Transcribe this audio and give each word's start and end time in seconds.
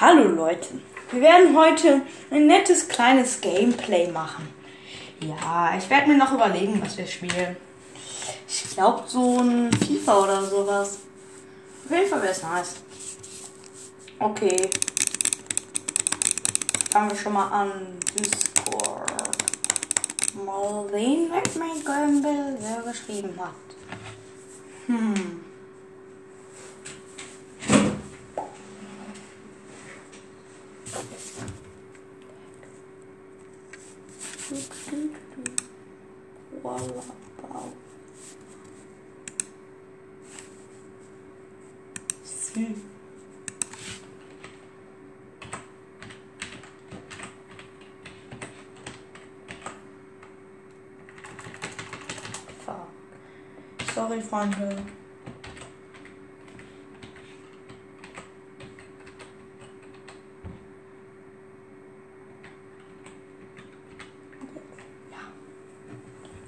Hallo 0.00 0.28
Leute, 0.30 0.80
wir 1.10 1.20
werden 1.20 1.54
heute 1.54 2.00
ein 2.30 2.46
nettes 2.46 2.88
kleines 2.88 3.38
Gameplay 3.38 4.10
machen. 4.10 4.48
Ja, 5.20 5.76
ich 5.76 5.90
werde 5.90 6.08
mir 6.08 6.16
noch 6.16 6.32
überlegen, 6.32 6.80
was 6.82 6.96
wir 6.96 7.06
spielen. 7.06 7.54
Ich 8.48 8.70
glaube 8.70 9.02
so 9.06 9.40
ein 9.40 9.70
FIFA 9.70 10.20
oder 10.20 10.42
sowas. 10.42 11.00
Auf 11.84 11.90
jeden 11.90 12.08
Fall 12.08 12.22
wäre 12.22 12.32
es 12.32 12.42
nice. 12.42 12.76
Okay. 14.18 14.70
Fangen 16.90 17.10
wir 17.10 17.18
schon 17.18 17.34
mal 17.34 17.48
an. 17.48 17.70
Discord. 18.18 19.12
Mal 20.46 20.88
sehen, 20.92 21.30
was 21.30 21.54
mein 21.56 21.84
Gömbel 21.84 22.56
wer 22.58 22.90
geschrieben 22.90 23.38
hat. 23.38 23.52
Hm. 24.86 25.40
Wallabau. 36.62 37.72
Sü. 42.24 42.66
Fuck. 52.64 52.88
Sorry, 53.94 54.20
Freunde. 54.20 54.76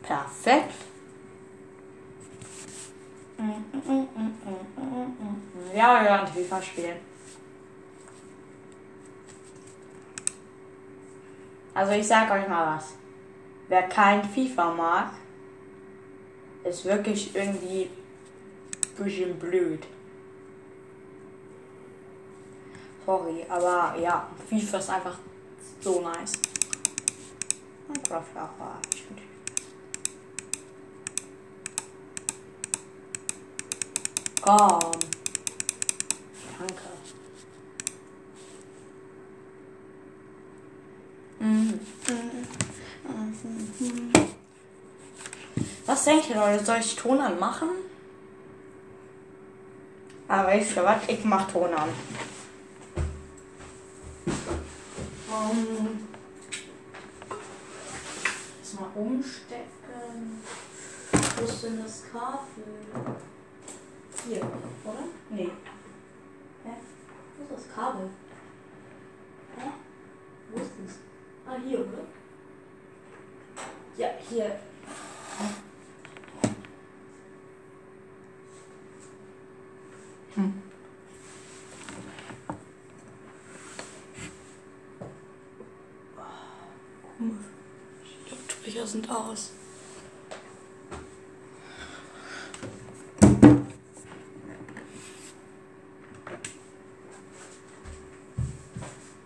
Perfekt. 0.02 0.74
Ja, 5.74 6.00
wir 6.00 6.04
werden 6.04 6.26
FIFA 6.26 6.62
spielen. 6.62 6.96
Also 11.74 11.92
ich 11.92 12.01
sag 12.12 12.30
euch 12.30 12.46
mal 12.46 12.76
was. 12.76 12.92
Wer 13.68 13.84
kein 13.84 14.22
FIFA 14.22 14.74
mag, 14.74 15.12
ist 16.62 16.84
wirklich 16.84 17.34
irgendwie 17.34 17.84
ein 17.84 19.02
bisschen 19.02 19.38
blöd. 19.38 19.86
Sorry, 23.06 23.46
aber 23.48 23.98
ja, 23.98 24.28
FIFA 24.46 24.76
ist 24.76 24.90
einfach 24.90 25.16
so 25.80 26.02
nice. 26.02 26.34
Minecraft 27.88 28.36
auch. 28.42 28.78
Komm. 34.42 35.11
Was 45.86 46.04
denkt 46.04 46.30
ihr, 46.30 46.36
Leute? 46.36 46.64
Soll 46.64 46.78
ich 46.78 46.96
Ton 46.96 47.20
anmachen? 47.20 47.68
Weißt 50.28 50.76
du 50.76 50.84
was? 50.84 51.02
Ich 51.08 51.24
mach 51.24 51.50
Ton 51.50 51.74
an. 51.74 51.88
Um, 55.28 56.08
das 58.60 58.74
mal 58.74 58.90
umstecken. 58.94 60.42
Wo 61.36 61.44
ist 61.44 61.62
denn 61.62 61.82
das 61.82 62.04
Kabel? 62.10 62.64
Hier, 64.26 64.42
oder? 64.84 65.04
Nee. 65.30 65.50
Hä? 66.64 66.70
Wo 67.36 67.44
ist 67.44 67.52
das 67.52 67.74
Kabel? 67.74 68.10
Hä? 69.56 69.68
Wo 70.50 70.56
ist 70.60 70.70
das? 70.84 70.96
Ah, 71.46 71.56
hier, 71.66 71.80
oder? 71.80 72.04
Ja, 73.96 74.08
hier. 74.28 74.60
Hm. 80.34 80.62
Die 87.18 88.30
Lautsprecher 88.30 88.86
sind 88.86 89.10
aus. 89.10 89.50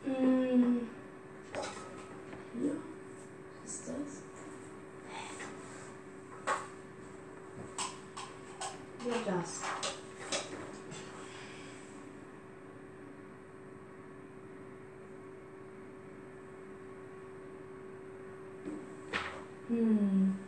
Mm. 0.04 0.88
Hier? 2.52 2.76
Was 3.62 3.72
ist 3.72 3.88
das? 3.88 4.12
Ja, 9.06 9.14
das. 9.24 9.60
Hm. 19.68 20.38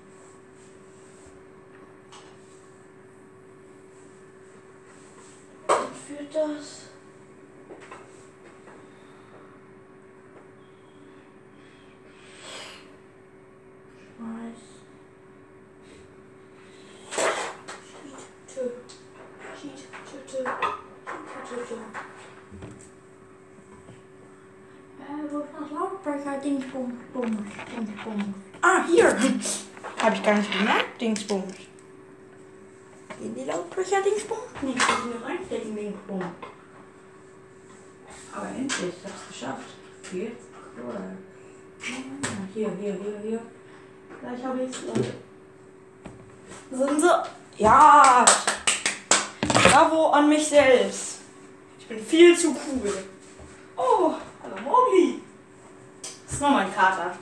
Und 5.67 5.97
für 5.97 6.25
das. 6.33 6.67
Schmeiß. 14.17 14.63
Tüte. 18.47 18.73
Tüte. 19.61 19.87
Tüte. 20.09 20.41
Tüte. 21.49 21.77
Äh, 25.01 25.33
wo 25.33 25.39
ist 25.39 25.49
das 25.59 25.71
Lautsprecher? 25.71 26.39
Dingsbums, 26.39 26.95
Bums. 27.13 27.43
Ah, 28.61 28.85
hier. 28.87 29.09
Habe 30.03 30.15
ich 30.15 30.23
gar 30.23 30.35
nicht 30.35 30.53
gemerkt, 30.53 31.01
Dingsbums. 31.01 31.55
In 33.21 33.35
die 33.35 33.45
Lautsprecher 33.45 34.03
Dingsbums? 34.03 34.41
Nee, 34.63 34.75
ich 34.77 34.77
muss 34.77 35.05
mir 35.05 35.27
reinstecken, 35.27 35.75
Dingsbums. 35.75 36.25
Aber 38.35 38.49
endlich, 38.49 38.95
ich 38.97 39.05
hab's 39.05 39.29
geschafft. 39.29 39.71
Hier. 40.11 40.33
Oder? 40.89 41.03
Hier, 42.55 42.71
hier, 42.81 42.93
hier, 42.93 43.19
hier. 43.23 43.41
Gleich 44.21 44.45
habe 44.45 44.63
ich 44.63 44.71
es, 44.71 44.83
Leute. 44.83 45.15
Sind 46.71 47.01
sie? 47.01 47.63
Ja! 47.63 48.25
Bravo 49.41 50.11
an 50.11 50.29
mich 50.29 50.47
selbst. 50.47 51.18
Bin 51.89 52.05
viel 52.05 52.37
zu 52.37 52.49
cool. 52.51 52.93
Oh, 53.77 54.15
hallo 54.43 54.57
Mogli. 54.63 55.23
Das 56.03 56.35
ist 56.35 56.43
noch 56.43 56.51
mein 56.51 56.75
Kater. 56.75 57.17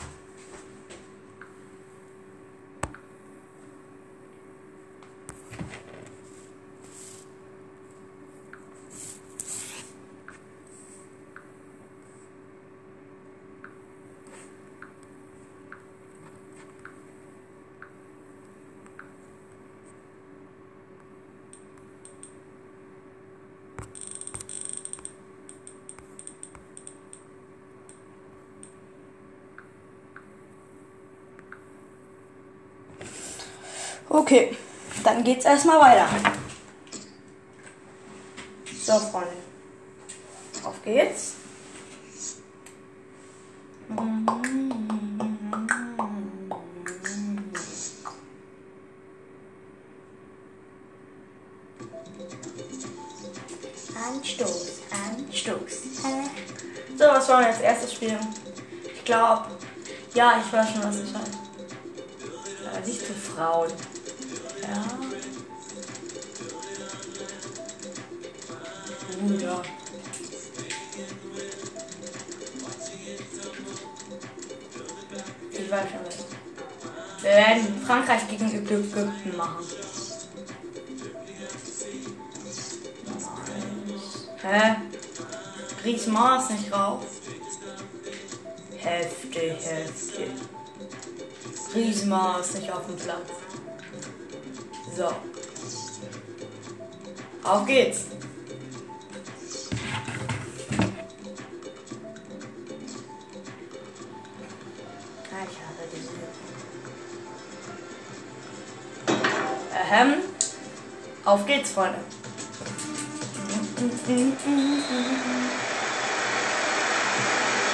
Okay, 34.36 34.54
dann 35.02 35.24
geht's 35.24 35.46
erstmal 35.46 35.80
weiter. 35.80 36.06
So, 38.82 38.98
Freunde. 38.98 39.30
Auf 40.62 40.82
geht's. 40.84 41.36
Anstoß, 53.94 54.82
Anstoß. 54.90 55.82
So, 56.98 57.04
was 57.04 57.28
wollen 57.30 57.40
wir 57.40 57.46
als 57.46 57.60
erstes 57.60 57.94
spielen? 57.94 58.18
Ich 58.94 59.02
glaube, 59.02 59.46
ja, 60.12 60.42
ich 60.44 60.52
weiß 60.52 60.72
schon, 60.72 60.82
was 60.84 61.00
ich 61.00 61.14
halt. 61.14 61.45
Ja. 69.40 69.62
Ich 75.52 75.70
weiß 75.70 75.88
schon 75.90 76.00
was. 76.06 77.22
Wir 77.22 77.30
werden 77.30 77.82
Frankreich 77.86 78.28
gegen 78.28 78.48
Ägypten 78.48 79.36
machen. 79.36 79.66
Hä? 84.42 84.76
Griezmann 85.82 86.40
ist 86.40 86.50
nicht 86.50 86.72
raus. 86.72 87.04
Heftig, 88.76 89.52
heftig. 89.64 90.30
Griezmann 91.72 92.40
ist 92.40 92.54
nicht 92.54 92.72
auf 92.72 92.86
dem 92.86 92.96
Platz. 92.96 93.30
So. 94.96 95.12
Auf 97.42 97.66
geht's. 97.66 98.15
Auf 111.26 111.44
geht's, 111.44 111.72
Freunde. 111.72 111.98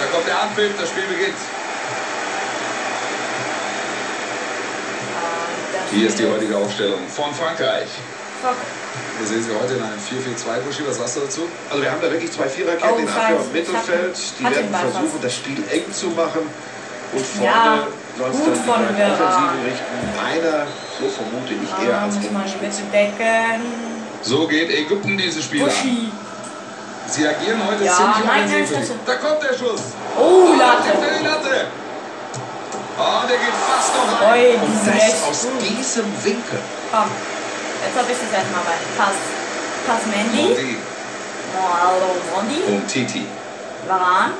Da 0.00 0.06
kommt 0.10 0.26
der 0.26 0.42
Anpfiff, 0.42 0.72
das 0.80 0.88
Spiel 0.88 1.04
beginnt. 1.04 1.36
Hier 5.92 6.08
ist 6.08 6.18
die 6.18 6.26
heutige 6.26 6.56
Aufstellung 6.56 7.00
von 7.08 7.32
Frankreich. 7.34 7.88
Fuck. 8.42 8.56
Wir 9.18 9.26
sehen 9.26 9.42
sie 9.44 9.50
heute 9.54 9.74
in 9.74 9.82
einem 9.82 9.98
4-4-2 10.00 10.60
Buschi. 10.62 10.82
Was 10.88 10.96
sagst 10.96 11.16
du 11.16 11.20
dazu? 11.20 11.42
Also 11.70 11.82
wir 11.82 11.90
haben 11.90 12.00
da 12.00 12.10
wirklich 12.10 12.32
zwei 12.32 12.48
Viererketten 12.48 12.90
Oh, 12.94 12.98
in. 12.98 13.08
Abwehr 13.08 13.38
und 13.38 13.52
Mittelfeld. 13.52 14.16
Die 14.40 14.44
werden 14.44 14.74
versuchen, 14.74 15.18
das 15.22 15.34
Spiel 15.34 15.62
eng 15.70 15.92
zu 15.92 16.06
machen. 16.08 16.40
Und 17.12 17.24
Ja, 17.44 17.52
vorne 17.52 17.82
soll 17.82 17.92
es 18.18 18.36
gut 18.38 18.56
von 18.66 18.84
richten. 18.84 20.02
Einer, 20.20 20.66
so 21.00 21.08
vermute 21.08 21.54
ich, 21.54 21.86
eher 21.88 21.98
Ah, 21.98 22.04
als 22.04 22.14
muss 22.16 22.30
man 22.30 22.44
bitte 22.44 22.82
decken. 22.92 23.62
So 24.22 24.46
geht 24.46 24.70
Ägypten 24.70 25.16
dieses 25.18 25.44
Spiel. 25.44 25.64
Buschi. 25.64 26.10
Sie 27.06 27.26
agieren 27.26 27.60
heute 27.66 27.84
Ja, 27.84 27.96
ziemlich 27.96 28.24
nein, 28.24 28.48
nein. 28.48 28.90
Da 29.04 29.14
kommt 29.16 29.42
der 29.42 29.54
Schuss. 29.54 29.80
Oh, 30.18 30.54
da 30.56 30.74
Latte. 30.74 30.88
er 30.90 31.18
die 31.18 31.24
Latte. 31.24 31.66
Oh, 32.98 33.26
der 33.28 33.36
geht 33.38 33.54
fast 33.66 33.96
noch 33.96 34.20
rein. 34.22 34.32
Oi, 34.32 34.54
Und 34.54 34.86
das 34.86 35.22
aus 35.28 35.42
gut. 35.42 35.62
diesem 35.62 36.04
Winkel. 36.24 36.58
Komm. 36.92 37.10
Jetzt 37.84 37.98
hab 37.98 38.08
ich 38.08 38.16
das 38.16 38.38
erstmal 38.38 38.62
bei. 38.62 38.76
Pass. 38.96 39.16
Pass 39.86 40.06
Mandy. 40.06 40.42
Mondi 40.48 40.76
Hallo, 41.82 42.14
Mondi. 42.34 42.62
und 42.72 42.86
Titi. 42.88 43.26
Varan. 43.88 44.30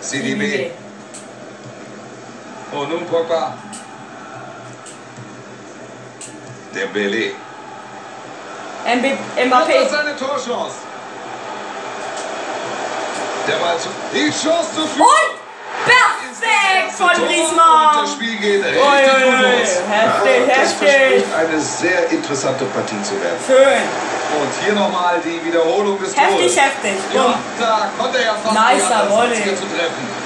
CDB. 0.00 0.70
Und 2.72 2.88
nun 2.90 3.06
Pogba. 3.06 3.54
Der 6.74 6.86
Belé. 6.88 7.32
Mb 8.86 9.04
Das 9.36 9.44
Mbappé. 9.46 9.82
ist 9.84 9.90
seine 9.90 10.16
Torchance. 10.16 10.76
Der 13.46 13.56
Ball 13.56 13.78
zu. 13.78 13.88
Die 14.14 14.30
Chance 14.30 14.68
zu 14.74 14.86
führen. 14.86 15.06
Und 15.06 15.84
perfekt 15.84 16.92
von 16.96 17.06
Und 17.08 17.18
das 17.18 17.28
Griezmann. 17.28 18.06
Spiel 18.08 18.36
geht 18.38 18.64
richtig 18.64 18.82
ui, 18.82 19.02
gut 19.02 19.44
ui. 19.44 19.60
los. 19.60 19.70
Heftig, 19.90 20.42
das 20.48 20.80
heftig. 20.80 21.24
eine 21.38 21.60
sehr 21.60 22.08
interessante 22.10 22.64
Partie 22.66 23.02
zu 23.02 23.20
werden. 23.22 23.38
Schön. 23.46 23.82
Und 24.40 24.64
hier 24.64 24.72
nochmal 24.72 25.20
die 25.22 25.44
Wiederholung 25.44 26.00
des 26.00 26.16
Heftig, 26.16 26.56
heftig. 26.56 26.94
Ja, 27.14 27.34
da 27.60 27.90
konnte 27.98 28.18
er 28.18 28.34
fast 28.36 28.54
Nicer 28.54 29.10
Volley. 29.10 29.36
hier 29.36 29.56
zu 29.56 29.64
treffen. 29.64 30.22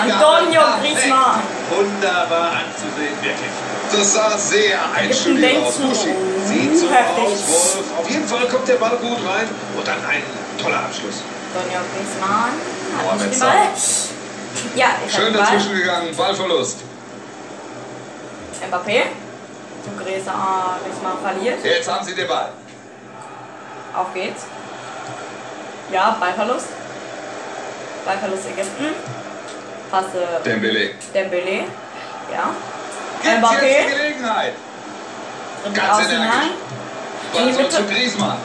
Antonio. 0.00 0.62
Griezmann. 0.80 1.42
Wunderbar 1.76 2.52
anzusehen, 2.52 3.16
wirklich. 3.20 3.50
Das 3.92 4.14
sah 4.14 4.38
sehr 4.38 4.78
einstudiert 4.94 5.62
aus. 5.64 5.76
Buschi. 5.76 6.14
Sieht 6.46 6.78
so 6.78 6.90
Heftig. 6.90 7.24
aus, 7.24 7.48
Wolf. 7.76 7.98
Auf 7.98 8.10
jeden 8.10 8.26
Fall 8.28 8.46
kommt 8.48 8.68
der 8.68 8.74
Ball 8.76 8.96
gut 8.98 9.18
rein 9.26 9.48
und 9.76 9.86
dann 9.86 9.98
ein 10.06 10.22
toller 10.62 10.78
Abschluss. 10.80 11.22
Antonio 11.54 11.80
Griezmann. 11.94 12.52
Mohamed 13.02 13.40
Ball. 13.40 13.68
Ja, 14.76 14.86
ich 15.06 15.12
Schön 15.14 15.24
den 15.26 15.34
Ball. 15.34 15.42
dazwischen 15.42 15.76
gegangen, 15.76 16.16
Ballverlust. 16.16 16.78
Mbappé. 18.68 19.02
Zu 19.84 19.90
Griezmann 20.02 20.78
Griezmann 20.84 21.18
verliert. 21.22 21.64
Jetzt 21.64 21.90
haben 21.90 22.04
sie 22.04 22.14
den 22.14 22.26
Ball. 22.28 22.50
Auf 23.94 24.12
geht's. 24.14 24.42
Ja, 25.92 26.16
Ballverlust. 26.18 26.68
Ballverlust 28.04 28.46
Ägypten. 28.46 28.94
Passe 29.94 30.26
Dembele. 30.44 30.90
Dembele. 31.14 31.64
Ja. 32.32 32.50
Gibt 33.22 33.32
jetzt 33.32 33.36
die 33.36 33.40
Mbappé. 33.40 33.96
Gelegenheit. 33.96 34.52
Dribbelt 35.62 35.76
Ganz 35.76 36.04
außen 36.04 36.18
rein. 36.18 36.50
In 37.34 37.46
die 37.46 37.52
Mitte. 37.52 37.76
zu 37.76 37.84
Griezmann. 37.84 38.38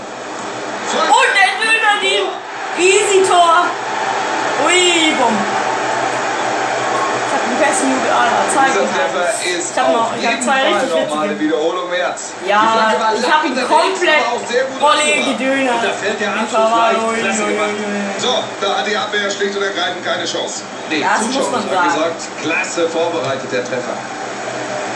Und 0.94 1.30
der 1.34 1.52
Döner 1.60 1.96
die 2.04 2.84
Easy 2.84 3.28
Tor. 3.28 3.66
Ui, 4.64 5.12
bumm. 5.18 5.69
Zeiten. 7.60 8.72
Dieser 8.72 8.88
Treffer 8.88 9.28
ist 9.58 9.72
Ich 9.72 9.78
hab 9.80 9.92
noch- 9.94 10.12
ich 10.18 10.26
hab 10.26 10.32
jeden 10.32 10.44
zwei 10.44 10.62
richtig 10.74 10.90
witzige. 10.96 11.40
Wiederholung 11.40 11.92
wert. 11.92 12.20
Die 12.46 12.50
Ja, 12.50 12.94
ich 13.14 13.32
hab 13.32 13.44
ihn 13.46 13.56
komplett 13.68 15.26
gedönert. 15.26 15.76
Und 15.76 15.84
da 15.84 15.94
fällt 15.94 16.20
der 16.20 16.32
Anschluss 16.34 16.72
leicht. 16.72 18.22
So, 18.22 18.34
da 18.62 18.78
hat 18.78 18.88
die 18.88 18.96
Abwehr 18.98 19.30
schlicht 19.32 19.56
und 19.56 19.64
ergreifend 19.64 20.06
keine 20.06 20.26
Chance. 20.26 20.64
Nee, 20.90 21.02
Das 21.02 21.22
muss 21.22 21.36
Zuschauer 21.36 21.52
man 21.52 21.64
hat 21.64 21.70
sagen. 21.72 21.94
gesagt, 21.94 22.22
klasse 22.42 22.90
vorbereitet 22.90 23.52
der 23.52 23.64
Treffer. 23.64 23.98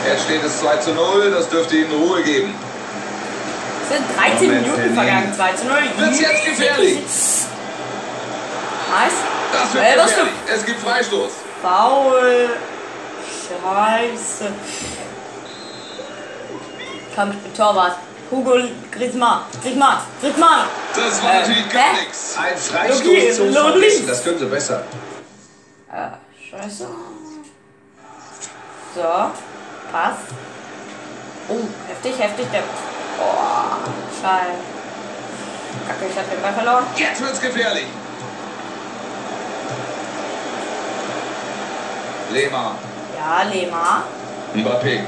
Jetzt 0.08 0.24
steht 0.24 0.44
es 0.44 0.60
2 0.60 0.78
zu 0.78 0.92
0, 0.94 1.32
das 1.32 1.48
dürfte 1.50 1.76
ihnen 1.78 1.92
Ruhe 1.94 2.22
geben. 2.24 2.54
Es 3.84 3.90
sind 3.98 4.06
13 4.18 4.48
Moment, 4.48 4.68
Minuten 4.68 4.96
vergangen, 4.96 5.34
2 5.36 5.54
zu 5.54 5.66
0. 5.66 5.78
Wird's 5.98 6.20
jetzt 6.20 6.46
gefährlich? 6.46 7.00
Nice. 8.92 9.14
Das 9.52 9.74
wird 9.74 9.84
was 9.98 10.06
gefährlich. 10.10 10.34
Es 10.54 10.66
gibt 10.66 10.82
Freistoß. 10.82 11.32
Faul. 11.64 12.50
Scheiße. 13.48 14.52
Ich 17.10 17.16
bin 17.16 17.54
Torwart. 17.56 17.96
Hugo 18.30 18.52
Griezmann. 18.92 19.42
Griezmann. 19.62 20.00
Griezmann. 20.22 20.66
Das 20.94 21.24
war 21.24 21.32
Äh, 21.36 21.40
natürlich 21.40 21.70
gar 21.70 21.94
nichts. 21.94 22.36
Ein 22.38 22.58
Freistoß 22.58 23.38
zum 23.38 23.54
Vergessen, 23.54 24.08
das 24.08 24.24
können 24.26 24.40
sie 24.40 24.46
besser. 24.46 24.84
Äh, 25.90 26.10
scheiße. 26.50 26.88
So. 28.96 29.02
Pass. 29.92 30.16
Oh, 31.48 31.60
heftig, 31.88 32.20
heftig. 32.20 32.46
Der. 32.52 32.64
Boah, 33.18 33.78
scheiße. 34.22 34.60
Kacke, 35.88 36.06
ich 36.12 36.18
hab 36.18 36.30
den 36.30 36.42
Ball 36.42 36.54
verloren. 36.54 36.86
Jetzt 36.98 37.22
wird's 37.22 37.40
gefährlich. 37.40 37.86
Lehmann. 42.34 42.76
Ja, 43.16 43.44
Lema. 43.44 44.04
Mbappé. 44.56 45.02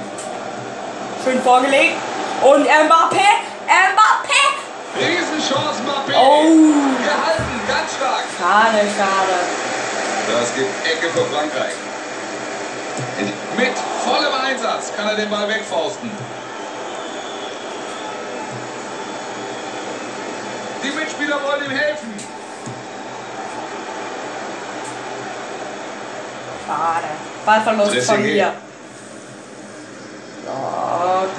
Schön 1.23 1.41
vorgelegt. 1.41 1.95
Und 2.43 2.63
Mbappé. 2.65 3.27
Mbappé. 3.91 4.41
Riesenchance 4.99 5.81
Mbappé. 5.81 6.13
Oh. 6.15 6.43
Gehalten, 7.03 7.55
ganz 7.67 7.95
stark. 7.97 8.25
Schade, 8.37 8.81
schade. 8.95 9.37
Das 10.31 10.55
gibt 10.55 10.71
Ecke 10.85 11.09
für 11.09 11.25
Frankreich. 11.33 11.73
Mit 13.57 13.73
vollem 14.03 14.33
Einsatz 14.45 14.91
kann 14.95 15.07
er 15.07 15.15
den 15.15 15.29
Ball 15.29 15.47
wegfausten. 15.49 16.11
Die 20.83 20.91
Mitspieler 20.91 21.39
wollen 21.43 21.65
ihm 21.65 21.71
helfen. 21.71 22.13
Schade. 26.67 27.07
Ballverlust 27.45 28.07
von 28.07 28.21
mir. 28.21 28.51
So, 30.45 30.51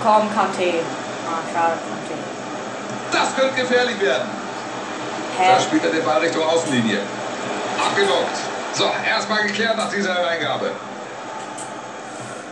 komm, 0.02 0.28
Kanté. 0.34 0.74
Ah, 1.26 1.42
schade, 1.52 1.74
Kanté. 1.88 2.14
Das 3.12 3.34
könnte 3.36 3.60
gefährlich 3.60 4.00
werden. 4.00 4.28
Hä? 5.38 5.52
Da 5.54 5.60
spielt 5.60 5.84
er 5.84 5.90
den 5.90 6.04
Ball 6.04 6.18
Richtung 6.20 6.42
Außenlinie. 6.42 7.00
Abgelockt. 7.84 8.36
So, 8.74 8.90
erstmal 9.08 9.42
geklärt 9.44 9.76
nach 9.76 9.90
dieser 9.90 10.14
Reingabe. 10.24 10.70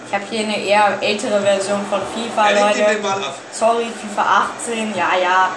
Ich 0.06 0.14
habe 0.14 0.24
hier 0.30 0.40
eine 0.40 0.58
eher 0.58 0.98
ältere 1.00 1.40
Version 1.40 1.84
von 1.90 2.00
FIFA, 2.14 2.50
Er 2.50 2.66
Leute. 2.66 2.84
den 2.84 3.02
Ball 3.02 3.24
ab. 3.24 3.34
Sorry, 3.52 3.86
FIFA 4.00 4.46
18. 4.62 4.94
Ja, 4.94 5.08
ja. 5.20 5.48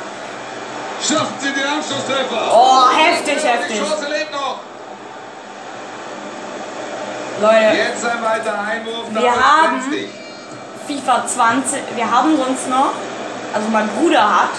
Schaffen 1.02 1.36
sie 1.40 1.54
den 1.54 1.64
Anschlusstreffer. 1.64 2.52
Oh, 2.54 2.86
heftig, 2.98 3.44
heftig. 3.44 3.78
Die 3.80 3.86
Chance 3.88 4.08
lebt 4.10 4.32
noch. 4.32 4.60
Leute, 7.42 7.78
Jetzt 7.78 8.06
ein 8.06 8.24
weiter 8.24 8.60
Einwurf. 8.60 9.06
Wir 9.12 9.32
haben- 9.32 9.80
günstig. 9.82 10.10
FIFA 10.88 11.26
20, 11.28 11.82
wir 11.96 12.10
haben 12.10 12.38
sonst 12.38 12.70
noch, 12.70 12.92
also 13.54 13.68
mein 13.72 13.88
Bruder 13.90 14.24
hat 14.42 14.50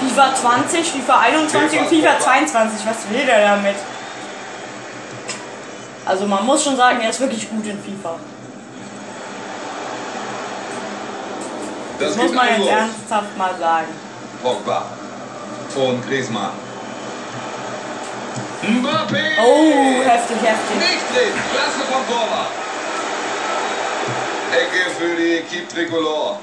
FIFA 0.00 0.34
20, 0.34 0.90
FIFA 0.90 1.20
21 1.20 1.80
und 1.80 1.86
FIFA 1.88 2.18
22. 2.18 2.86
Was 2.86 2.96
will 3.10 3.26
der 3.26 3.48
damit? 3.56 3.76
Also 6.06 6.26
man 6.26 6.46
muss 6.46 6.64
schon 6.64 6.76
sagen, 6.76 7.00
er 7.02 7.10
ist 7.10 7.20
wirklich 7.20 7.48
gut 7.50 7.66
in 7.66 7.78
FIFA. 7.82 8.14
Das 11.98 12.08
Das 12.08 12.16
muss 12.16 12.32
man 12.32 12.46
jetzt 12.46 12.54
Einwurf. 12.56 12.70
ernsthaft 12.70 13.36
mal 13.36 13.50
sagen. 13.58 13.88
Pogba. 14.42 14.82
Und 15.76 16.08
Griezmann. 16.08 16.50
Mbappé. 18.62 19.22
Oh, 19.40 20.02
heftig, 20.04 20.36
heftig. 20.42 20.76
Nicht 20.78 21.06
drin. 21.14 21.32
Klasse 21.52 21.82
vom 21.90 22.06
Torwart. 22.08 22.50
Ecke 24.52 24.90
für 24.98 25.14
die 25.16 25.36
Equipe 25.38 25.68
Tricolore. 25.72 26.38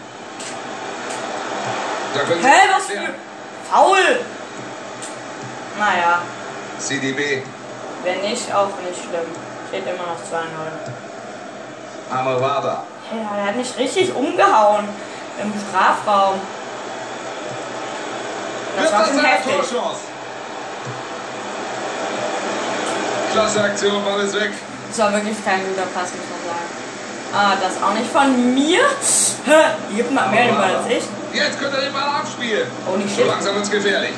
Da 2.14 2.20
können 2.22 2.44
Hä, 2.44 2.70
was 2.76 2.86
für... 2.86 3.14
Faul! 3.70 4.20
Naja, 5.78 6.22
CDB. 6.80 7.44
wenn 8.04 8.22
nicht, 8.22 8.54
auch 8.54 8.70
nicht 8.88 9.00
schlimm. 9.02 9.28
Steht 9.68 9.84
immer 9.84 10.06
noch 10.06 10.22
2-0. 10.22 12.18
Amarada. 12.18 12.84
Ja, 13.12 13.38
er 13.38 13.46
hat 13.48 13.56
mich 13.58 13.78
richtig 13.78 14.16
umgehauen 14.16 14.88
im 15.42 15.54
Strafraum. 15.68 16.40
Das 18.78 18.84
Wird 18.86 18.94
war 18.94 19.06
schon 19.08 19.26
heftig. 19.26 19.54
Torchance? 19.56 20.02
Klasse 23.36 23.62
Aktion, 23.62 24.02
Ball 24.06 24.22
ist 24.22 24.34
weg. 24.34 24.52
Das 24.90 24.98
war 25.00 25.12
wirklich 25.12 25.36
kein 25.44 25.60
guter 25.68 25.88
Pass, 25.94 26.10
muss 26.16 26.24
man 26.32 26.42
sagen. 26.48 26.70
Ah, 27.34 27.54
das 27.62 27.84
auch 27.84 27.94
nicht 27.94 28.10
von 28.10 28.56
mir. 28.56 28.80
Hä? 29.46 29.94
Gibt 29.94 30.12
mal 30.14 30.30
mehr 30.30 30.46
den 30.46 30.56
Ball 30.56 30.76
als 30.78 30.88
ich. 30.88 31.04
Jetzt 31.38 31.60
könnt 31.60 31.74
ihr 31.76 31.82
den 31.82 31.92
Ball 31.92 32.04
abspielen. 32.22 32.66
Oh, 32.90 32.96
nicht 32.96 33.10
So 33.10 33.22
shit. 33.24 33.28
langsam 33.28 33.56
wird's 33.56 33.70
gefährlich. 33.70 34.14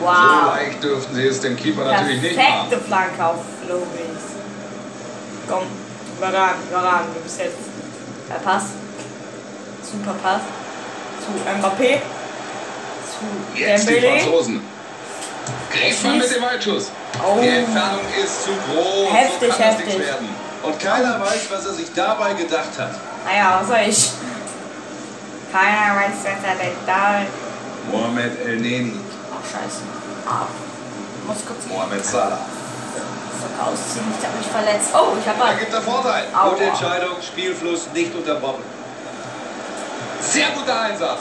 So 0.00 0.06
Wow. 0.06 0.56
leicht 0.56 0.82
dürften 0.82 1.14
sie 1.14 1.26
es 1.28 1.40
dem 1.40 1.56
Keeper 1.56 1.84
natürlich 1.84 2.20
nicht 2.20 2.36
machen. 2.36 2.68
Perfekte 2.68 2.84
Flanke 2.84 3.24
auf 3.24 3.38
Loris. 3.68 4.24
Komm, 5.48 5.62
überragend, 6.18 6.68
überragend. 6.68 7.14
Du 7.14 7.20
bist 7.20 7.38
jetzt. 7.38 7.56
Der 8.28 8.40
Pass. 8.40 8.64
Super 9.84 10.16
Pass. 10.20 10.40
Zu 11.24 11.30
Mbappé. 11.48 12.00
Zu 13.06 13.58
Jetzt 13.60 13.88
die 13.88 14.00
Dembele. 14.00 14.60
Griezmann 15.70 16.18
mit 16.18 16.34
dem 16.34 16.42
Weitschuss. 16.42 16.90
Oh. 17.22 17.40
Die 17.40 17.48
Entfernung 17.48 18.04
ist 18.22 18.44
zu 18.44 18.50
groß. 18.50 19.12
Heftig, 19.12 19.52
so 19.52 19.58
heftig. 19.58 20.00
Und 20.62 20.80
keiner 20.80 21.20
weiß, 21.20 21.50
was 21.50 21.66
er 21.66 21.72
sich 21.72 21.92
dabei 21.94 22.34
gedacht 22.34 22.78
hat. 22.78 22.94
Naja, 23.24 23.58
was 23.60 23.68
soll 23.68 23.88
ich? 23.88 24.10
Keiner 25.52 25.96
weiß, 25.96 26.16
was 26.22 26.50
er 26.50 26.56
denn 26.56 26.76
da. 26.86 27.22
Mohamed 27.90 28.44
El 28.44 28.56
Neni. 28.56 29.00
Ach, 29.32 29.44
scheiße. 29.44 29.82
Ah. 30.26 30.46
Muss 31.26 31.44
kurz 31.46 31.66
Mohamed 31.68 32.04
Salah. 32.04 32.38
Sock 33.40 33.66
ausziehen. 33.66 34.04
Ich 34.18 34.26
hab 34.26 34.36
mich 34.36 34.46
verletzt. 34.46 34.90
Oh, 34.94 35.16
ich 35.20 35.28
hab 35.28 35.38
Da 35.38 35.52
gibt 35.52 35.72
er 35.72 35.82
Vorteil. 35.82 36.24
Aua. 36.34 36.50
Gute 36.50 36.64
Entscheidung, 36.64 37.16
Spielfluss 37.22 37.88
nicht 37.92 38.14
unterbrochen. 38.14 38.62
Sehr 40.20 40.48
guter 40.50 40.80
Einsatz. 40.80 41.20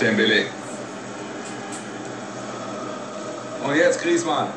Dembele. 0.00 0.46
Und 3.64 3.76
jetzt 3.76 4.02
Griezmann. 4.02 4.48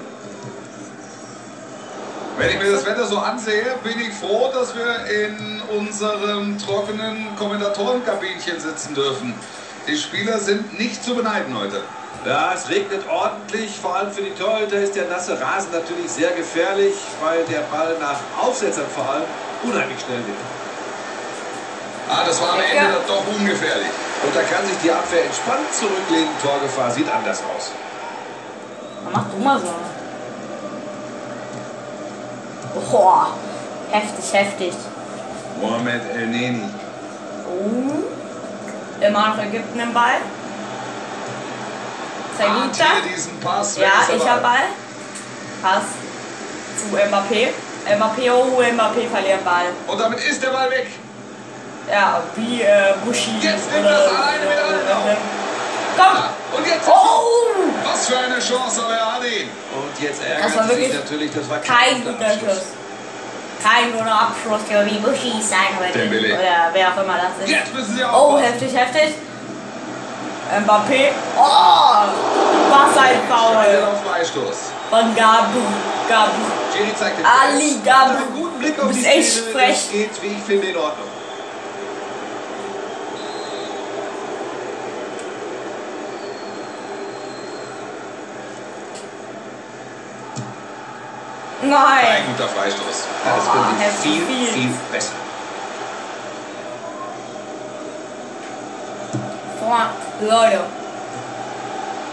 Wenn 2.38 2.50
ich 2.50 2.60
mir 2.60 2.72
das 2.72 2.86
Wetter 2.86 3.06
so 3.06 3.18
ansehe, 3.18 3.76
bin 3.84 4.00
ich 4.00 4.14
froh, 4.14 4.52
dass 4.54 4.76
wir 4.76 5.06
in 5.06 5.62
unserem 5.78 6.58
trockenen 6.58 7.34
Kommentatorenkabinchen 7.38 8.60
sitzen 8.60 8.94
dürfen. 8.94 9.34
Die 9.88 9.96
Spieler 9.96 10.40
sind 10.40 10.78
nicht 10.78 11.04
zu 11.04 11.16
beneiden 11.16 11.58
heute. 11.58 11.82
Ja, 12.26 12.54
es 12.56 12.68
regnet 12.70 13.08
ordentlich. 13.08 13.80
Vor 13.80 13.96
allem 13.96 14.12
für 14.12 14.24
die 14.24 14.32
Torhüter 14.32 14.78
ist 14.78 14.96
der 14.96 15.06
nasse 15.08 15.40
Rasen 15.40 15.72
natürlich 15.72 16.10
sehr 16.10 16.32
gefährlich, 16.32 16.96
weil 17.24 17.46
der 17.46 17.62
Ball 17.72 17.96
nach 18.00 18.18
Aufsetzern 18.42 18.86
vor 18.94 19.08
allem 19.08 19.24
unheimlich 19.64 20.00
schnell 20.02 20.18
wird. 20.18 20.38
Ah, 22.10 22.24
das 22.26 22.42
war 22.42 22.54
am 22.54 22.60
Ja. 22.60 22.66
Ende 22.66 22.98
dann 22.98 23.08
doch 23.08 23.24
ungefährlich. 23.40 23.94
Und 24.24 24.36
da 24.36 24.42
kann 24.42 24.66
sich 24.66 24.78
die 24.84 24.92
Abwehr 24.92 25.24
entspannt 25.26 25.72
zurücklehnen. 25.72 26.30
Torgefahr 26.42 26.92
sieht 26.92 27.08
anders 27.10 27.42
aus. 27.56 27.72
Mach 29.12 29.24
du 29.32 29.44
mal 29.44 29.60
so. 29.60 29.74
Boah. 32.92 33.28
Heftig, 33.92 34.34
heftig. 34.34 34.74
Mohamed 35.62 36.02
El 36.16 36.28
Neni. 36.28 36.70
Oh. 37.48 39.04
Immer 39.04 39.30
noch 39.30 39.38
Ägypten 39.44 39.80
im 39.80 39.94
Ball. 39.94 40.18
Pass. 43.42 43.78
Wer 43.78 43.88
Ja, 43.88 43.94
ich 44.14 44.22
Ball? 44.22 44.30
hab 44.30 44.42
Ball. 44.44 44.66
Pass 45.62 45.84
zu 46.78 46.96
Mbappé. 46.96 47.50
Mbappé, 47.96 48.32
oh, 48.32 48.62
Mbappé 48.62 49.08
verliert 49.10 49.46
Ball. 49.46 49.68
Und 49.88 50.00
damit 50.00 50.20
ist 50.20 50.42
der 50.44 50.50
Ball 50.50 50.70
weg. 50.72 50.88
Ja, 51.90 52.22
wie 52.36 52.62
äh, 52.64 52.94
Bushi. 53.06 53.32
Jetzt 53.42 53.72
nimmt 53.72 53.86
das 53.86 54.08
alleine 54.08 54.46
mit 54.50 54.58
allen 54.58 54.88
auf. 54.92 55.18
Komm! 55.96 56.58
Und 56.58 56.68
jetzt. 56.68 56.88
Oh! 56.88 57.75
Was 57.96 58.08
für 58.08 58.18
eine 58.18 58.40
Chance, 58.40 58.82
aber 58.84 58.94
er 58.94 59.14
hat 59.16 59.24
ihn. 59.24 59.50
Und 59.72 60.04
jetzt 60.04 60.20
Das 60.20 60.56
war 60.56 60.64
ärgert 60.64 60.70
sich 60.70 60.78
wirklich 60.78 60.94
natürlich, 60.94 61.32
das 61.34 61.50
war 61.50 61.60
Kein 61.60 62.04
guter 62.04 62.12
guter 62.18 62.32
Schuss. 62.32 62.64
Kein 63.64 63.92
guter 63.94 64.12
Abschluss, 64.12 64.62
der 64.70 64.86
wie 64.86 64.98
Bushi 65.00 65.42
sein 65.42 65.72
würde. 65.80 65.98
Dembele. 65.98 66.34
Oder 66.36 66.70
wer 66.74 66.90
auch 66.90 67.04
immer 67.04 67.16
das 67.16 67.46
ist. 67.46 67.50
Jetzt 67.56 67.74
müssen 67.74 67.96
sie 67.96 68.04
Oh, 68.04 68.08
aufpassen. 68.08 68.44
heftig, 68.44 68.76
heftig. 68.76 69.16
Mbappé. 70.60 71.12
Oh! 71.38 72.04
Was 72.70 72.98
ein 72.98 73.20
Foul 73.30 73.88
von 74.90 75.16
Gabu. 75.16 75.60
Gabu. 76.08 76.32
Jerry 76.76 76.94
zeigt 77.00 77.18
den 77.18 77.26
Ali. 77.26 77.80
Gabu. 77.84 78.10
Hat 78.10 78.18
einen 78.18 78.34
guten 78.36 78.60
Blick 78.60 78.78
auf 78.78 78.88
Du 78.88 78.94
die 78.94 79.00
bist 79.02 79.08
echt 79.08 79.38
frech. 79.54 79.70
Das 79.70 79.92
geht, 79.92 80.22
wie 80.22 80.28
ich 80.28 80.44
finde, 80.44 80.68
in 80.68 80.76
Ordnung. 80.78 81.08
Ein 91.66 91.72
Nein. 91.72 92.24
guter 92.28 92.48
Freistoß. 92.50 93.06
Ja, 93.26 93.36
das 93.36 93.46
Oh, 93.48 93.52
können 93.52 93.76
sie 93.78 93.84
heftig 93.84 94.12
viel, 94.12 94.26
viel. 94.28 94.54
viel 94.54 94.70
besser. 94.92 95.12
Boah, 99.60 99.90
Leute. 100.22 100.60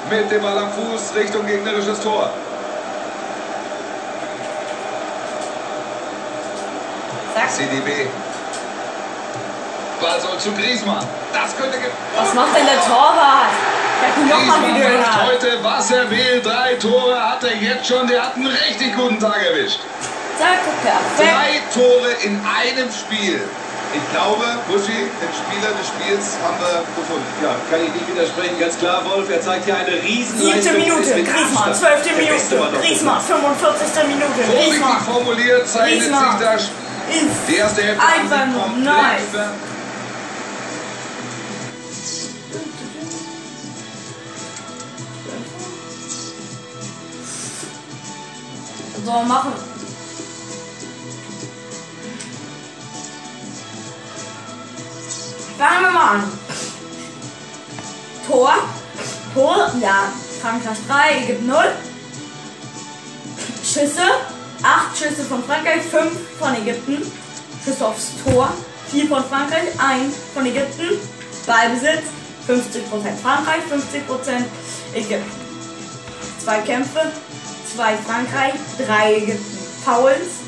Mit 0.08 0.30
dem 0.30 0.42
Ball 0.42 0.56
am 0.58 0.70
Fuß 0.72 1.14
Richtung 1.16 1.46
gegnerisches 1.46 2.00
Tor. 2.00 2.30
Zack. 7.34 7.50
CDB. 7.50 8.06
Ball 10.00 10.20
soll 10.20 10.38
zu 10.38 10.50
Griezmann. 10.52 11.04
Das 11.32 11.56
könnte 11.56 11.78
Was 12.16 12.34
macht 12.34 12.56
denn 12.56 12.66
der 12.66 12.80
Torwart? 12.84 13.52
Macht 14.02 15.22
heute, 15.26 15.58
was 15.62 15.90
er 15.90 16.10
will. 16.10 16.40
Drei 16.42 16.74
Tore 16.74 17.20
hat 17.30 17.44
er 17.44 17.56
jetzt 17.56 17.86
schon. 17.86 18.06
Der 18.06 18.22
hat 18.22 18.36
einen 18.36 18.46
richtig 18.46 18.94
guten 18.96 19.18
Tag 19.18 19.36
erwischt. 19.44 19.80
Drei 21.16 21.60
Tore 21.72 22.10
in 22.24 22.40
einem 22.44 22.90
Spiel. 22.90 23.40
Ich 23.94 24.10
glaube, 24.10 24.44
Buschi, 24.68 25.04
den 25.20 25.32
Spieler 25.36 25.68
des 25.76 25.86
Spiels 25.92 26.38
haben 26.42 26.56
wir 26.64 26.80
gefunden. 26.96 27.28
Ja, 27.44 27.52
kann 27.70 27.84
ich 27.84 27.92
nicht 27.92 28.08
widersprechen. 28.08 28.58
Ganz 28.58 28.78
klar, 28.78 29.04
Wolf, 29.04 29.28
er 29.28 29.42
zeigt 29.42 29.66
hier 29.66 29.76
eine 29.76 29.92
Riesenleistung. 30.02 30.62
Siebte 30.62 30.78
Minute, 30.78 31.22
Griezmann, 31.22 31.74
zwölfte 31.74 32.10
Minute, 32.16 32.80
Griezmann, 32.80 33.20
Platz. 33.20 33.26
45. 33.28 34.08
Minute, 34.08 34.32
Vorsichtig 34.32 34.70
Griezmann. 34.72 35.00
formuliert 35.04 35.68
zeichnet 35.68 36.00
Griezmann. 36.00 36.38
sich 36.38 36.46
das 36.48 36.70
die 37.48 37.56
erste 37.56 37.82
Hälfte 37.82 38.02
einfach 38.02 38.46
nur 38.46 38.68
nice. 38.80 39.36
So, 49.04 49.10
machen. 49.10 49.52
Fangen 55.58 55.82
wir 55.82 55.90
mal 55.90 56.14
an. 56.14 56.32
Tor. 58.26 58.54
Tor, 59.34 59.72
ja. 59.80 60.12
Frankreich 60.40 60.78
3, 60.88 61.24
Ägypten 61.24 61.46
0. 61.46 61.64
Schüsse. 63.64 64.02
8 64.62 64.96
Schüsse 64.96 65.24
von 65.24 65.42
Frankreich, 65.44 65.82
5 65.82 66.12
von 66.38 66.54
Ägypten. 66.54 67.02
Schüsse 67.64 67.86
aufs 67.86 68.12
Tor. 68.24 68.52
4 68.90 69.08
von 69.08 69.24
Frankreich, 69.24 69.68
1 69.78 70.14
von 70.32 70.46
Ägypten. 70.46 70.98
Ballbesitz. 71.46 72.04
50% 72.46 73.16
Frankreich, 73.22 73.62
50% 73.70 74.44
Ägypten. 74.94 75.30
Zwei 76.42 76.58
Kämpfe, 76.60 77.12
zwei 77.74 77.96
Frankreich, 77.96 78.54
drei 78.78 79.16
Ägypten. 79.16 79.62
Fouls, 79.84 80.38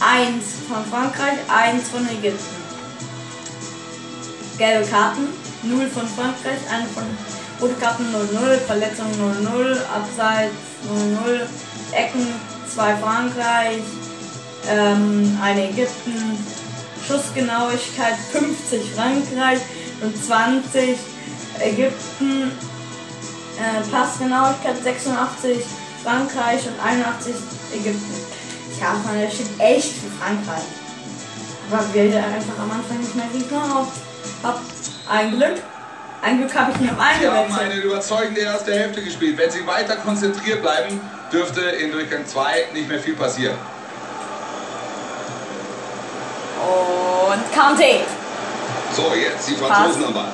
eins 0.00 0.44
von 0.68 0.84
Frankreich, 0.86 1.38
eins 1.48 1.88
von 1.88 2.06
Ägypten. 2.08 2.62
Gelbe 4.56 4.86
Karten, 4.88 5.28
0 5.64 5.88
von 5.88 6.06
Frankreich, 6.06 6.60
1 6.70 6.92
von 6.92 7.02
rote 7.60 7.74
Karten 7.80 8.04
0-0, 8.04 8.56
Verletzung 8.66 9.06
0-0, 9.06 9.78
Abseits 9.92 10.54
0-0, 10.88 11.40
Ecken 11.92 12.26
2 12.72 12.96
Frankreich, 12.96 13.82
ähm, 14.70 15.38
eine 15.42 15.70
Ägypten, 15.70 16.38
Schussgenauigkeit 17.06 18.16
50 18.30 18.92
Frankreich 18.94 19.60
und 20.02 20.24
20 20.24 20.96
Ägypten, 21.58 22.52
äh, 23.58 23.90
Passgenauigkeit 23.90 24.82
86 24.84 25.64
Frankreich 26.02 26.66
und 26.66 26.84
81 26.84 27.34
Ägypten. 27.74 28.14
Ja, 28.80 28.94
man, 29.04 29.20
da 29.20 29.30
steht 29.30 29.46
echt 29.58 29.92
für 29.94 30.10
Frankreich. 30.20 30.64
Aber 31.70 31.94
wir 31.94 32.02
einfach 32.18 32.58
am 32.60 32.70
Anfang 32.70 32.98
nicht 32.98 33.14
mehr 33.14 33.26
Gegner 33.32 33.76
auf. 33.76 33.88
Hab 34.42 34.60
ein 35.08 35.36
Glück. 35.36 35.62
Ein 36.22 36.38
Glück 36.38 36.54
habe 36.54 36.72
ich 36.72 36.80
ihn 36.80 36.86
noch 36.86 36.96
Sie 37.20 37.28
haben 37.28 37.52
eine 37.52 37.74
überzeugende 37.74 38.42
erste 38.42 38.72
Hälfte 38.72 39.02
gespielt. 39.02 39.38
Wenn 39.38 39.50
Sie 39.50 39.66
weiter 39.66 39.96
konzentriert 39.96 40.62
bleiben, 40.62 41.00
dürfte 41.32 41.60
in 41.60 41.90
Durchgang 41.90 42.26
2 42.26 42.68
nicht 42.74 42.88
mehr 42.88 43.00
viel 43.00 43.14
passieren. 43.14 43.56
Und 46.60 47.52
Kante. 47.54 48.04
So, 48.94 49.12
jetzt 49.14 49.48
die 49.48 49.54
Franzosen 49.54 50.02
Pass. 50.02 50.08
am 50.08 50.14
Ball. 50.14 50.32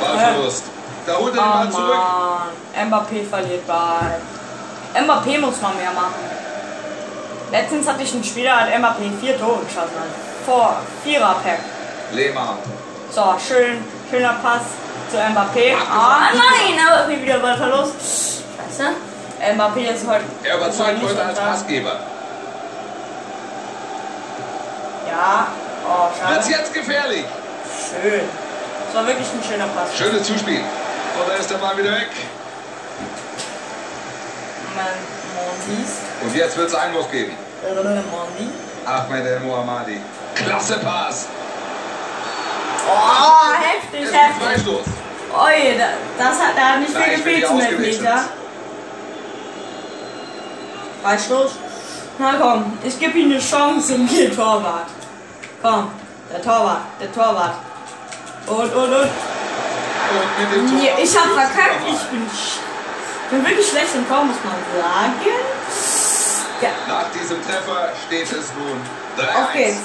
Ballverlust. 0.00 0.64
Da 1.08 1.16
holt 1.16 1.34
er 1.34 1.40
den 1.40 1.50
Oh 1.50 1.52
Ball 1.54 1.70
zurück. 1.72 1.94
Mann. 2.76 2.86
Mbappé 2.88 3.24
verliert 3.30 3.66
Ball. 3.66 4.20
Mbappé 4.94 5.38
muss 5.40 5.60
mal 5.62 5.72
mehr 5.74 5.90
machen. 5.92 6.20
Letztens 7.50 7.88
hatte 7.88 8.02
ich 8.02 8.12
einen 8.12 8.22
Spieler, 8.24 8.56
hat 8.60 8.68
Mbappé 8.68 9.18
vier 9.18 9.38
Tore 9.38 9.60
geschossen. 9.64 10.04
Vor 10.44 10.76
Vierer-Pack. 11.02 11.60
Lehmann. 12.12 12.58
So, 13.10 13.34
schön, 13.48 13.82
schöner 14.10 14.34
Pass 14.42 14.60
zu 15.10 15.16
Mbappé. 15.16 15.74
Ah 15.90 16.28
nein, 16.34 16.76
Mbappé 16.78 17.22
wieder 17.22 17.38
Ballverlust. 17.38 17.94
Scheiße. 18.58 18.90
Mbappé 19.54 19.90
ist 19.94 20.06
heute. 20.06 20.24
Er 20.44 20.56
überzeugt 20.58 21.02
heute 21.02 21.24
als 21.24 21.38
Passgeber. 21.40 21.96
Ja. 25.10 25.46
Oh, 25.88 26.30
Wird's 26.30 26.48
schade. 26.48 26.60
jetzt 26.60 26.74
gefährlich? 26.74 27.24
Schön. 27.88 28.20
Das 28.86 28.94
war 28.94 29.06
wirklich 29.06 29.26
ein 29.28 29.42
schöner 29.50 29.68
Pass. 29.68 29.96
Schönes 29.96 30.26
Zuspiel. 30.26 30.60
Und 31.16 31.28
da 31.28 31.34
ist 31.34 31.50
der 31.50 31.56
Ball 31.56 31.76
wieder 31.78 31.92
weg. 31.92 32.08
Und 36.24 36.34
jetzt 36.36 36.56
wird's 36.56 36.74
Einwurf 36.74 37.10
geben. 37.10 37.32
Ahmed 38.86 39.26
El 39.26 39.40
Mohammadi. 39.40 40.00
Klasse 40.34 40.78
Pass. 40.78 41.26
Oh, 42.90 43.52
heftig, 43.60 44.04
Es 44.04 44.10
gibt 44.12 44.22
heftig. 44.22 44.42
Freistoß. 44.46 44.86
Oi, 45.44 45.76
da- 45.78 46.24
das 46.24 46.38
hat 46.40 46.56
da 46.56 46.60
hat 46.72 46.80
nicht 46.80 46.96
viel 46.96 47.24
wird 47.24 47.36
die 47.36 47.44
zum. 47.44 47.60
Elfmeter. 47.60 48.20
Freistoß. 51.02 51.50
Na 52.18 52.34
komm, 52.40 52.78
ich 52.82 52.98
gebe 52.98 53.18
ihm 53.18 53.30
eine 53.32 53.40
Chance 53.40 53.94
und 53.94 54.08
gehe 54.08 54.34
Torwart. 54.34 54.86
Komm, 55.62 55.90
der 56.32 56.42
Torwart, 56.42 56.80
der 57.00 57.12
Torwart. 57.12 57.54
Und, 58.46 58.74
und, 58.74 58.92
und. 58.94 59.10
Nee, 60.74 60.92
ich 61.02 61.16
hab 61.16 61.26
verkackt, 61.26 61.82
ich 61.86 62.02
bin, 62.10 62.28
bin 63.30 63.46
wirklich 63.46 63.68
schlecht 63.68 63.94
im 63.94 64.08
Tor, 64.08 64.24
muss 64.24 64.36
man 64.44 64.54
sagen. 64.80 65.14
Ja, 66.60 66.68
Nach 66.88 67.04
diesem 67.12 67.44
Treffer 67.44 67.92
steht 68.06 68.26
es 68.32 68.46
nun 68.56 68.80
3-1. 69.16 69.42
auf 69.44 69.52
geht's. 69.52 69.78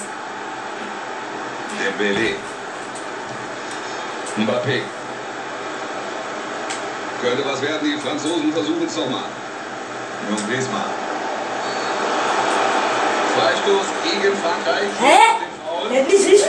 Dembele. 1.80 2.36
Mbappé. 4.38 4.82
Könnte 7.22 7.46
was 7.46 7.62
werden, 7.62 7.80
die 7.84 7.98
Franzosen 8.00 8.52
versuchen 8.54 8.86
es 8.88 8.96
nochmal. 8.96 9.24
Jung 10.30 10.40
Griezmann. 10.50 10.90
Freistoß 13.38 13.88
gegen 14.04 14.34
Frankreich. 14.38 14.90
Hä? 15.00 15.18
Der 15.92 16.02
hat 16.02 16.08
nicht. 16.08 16.28
Ich. 16.28 16.44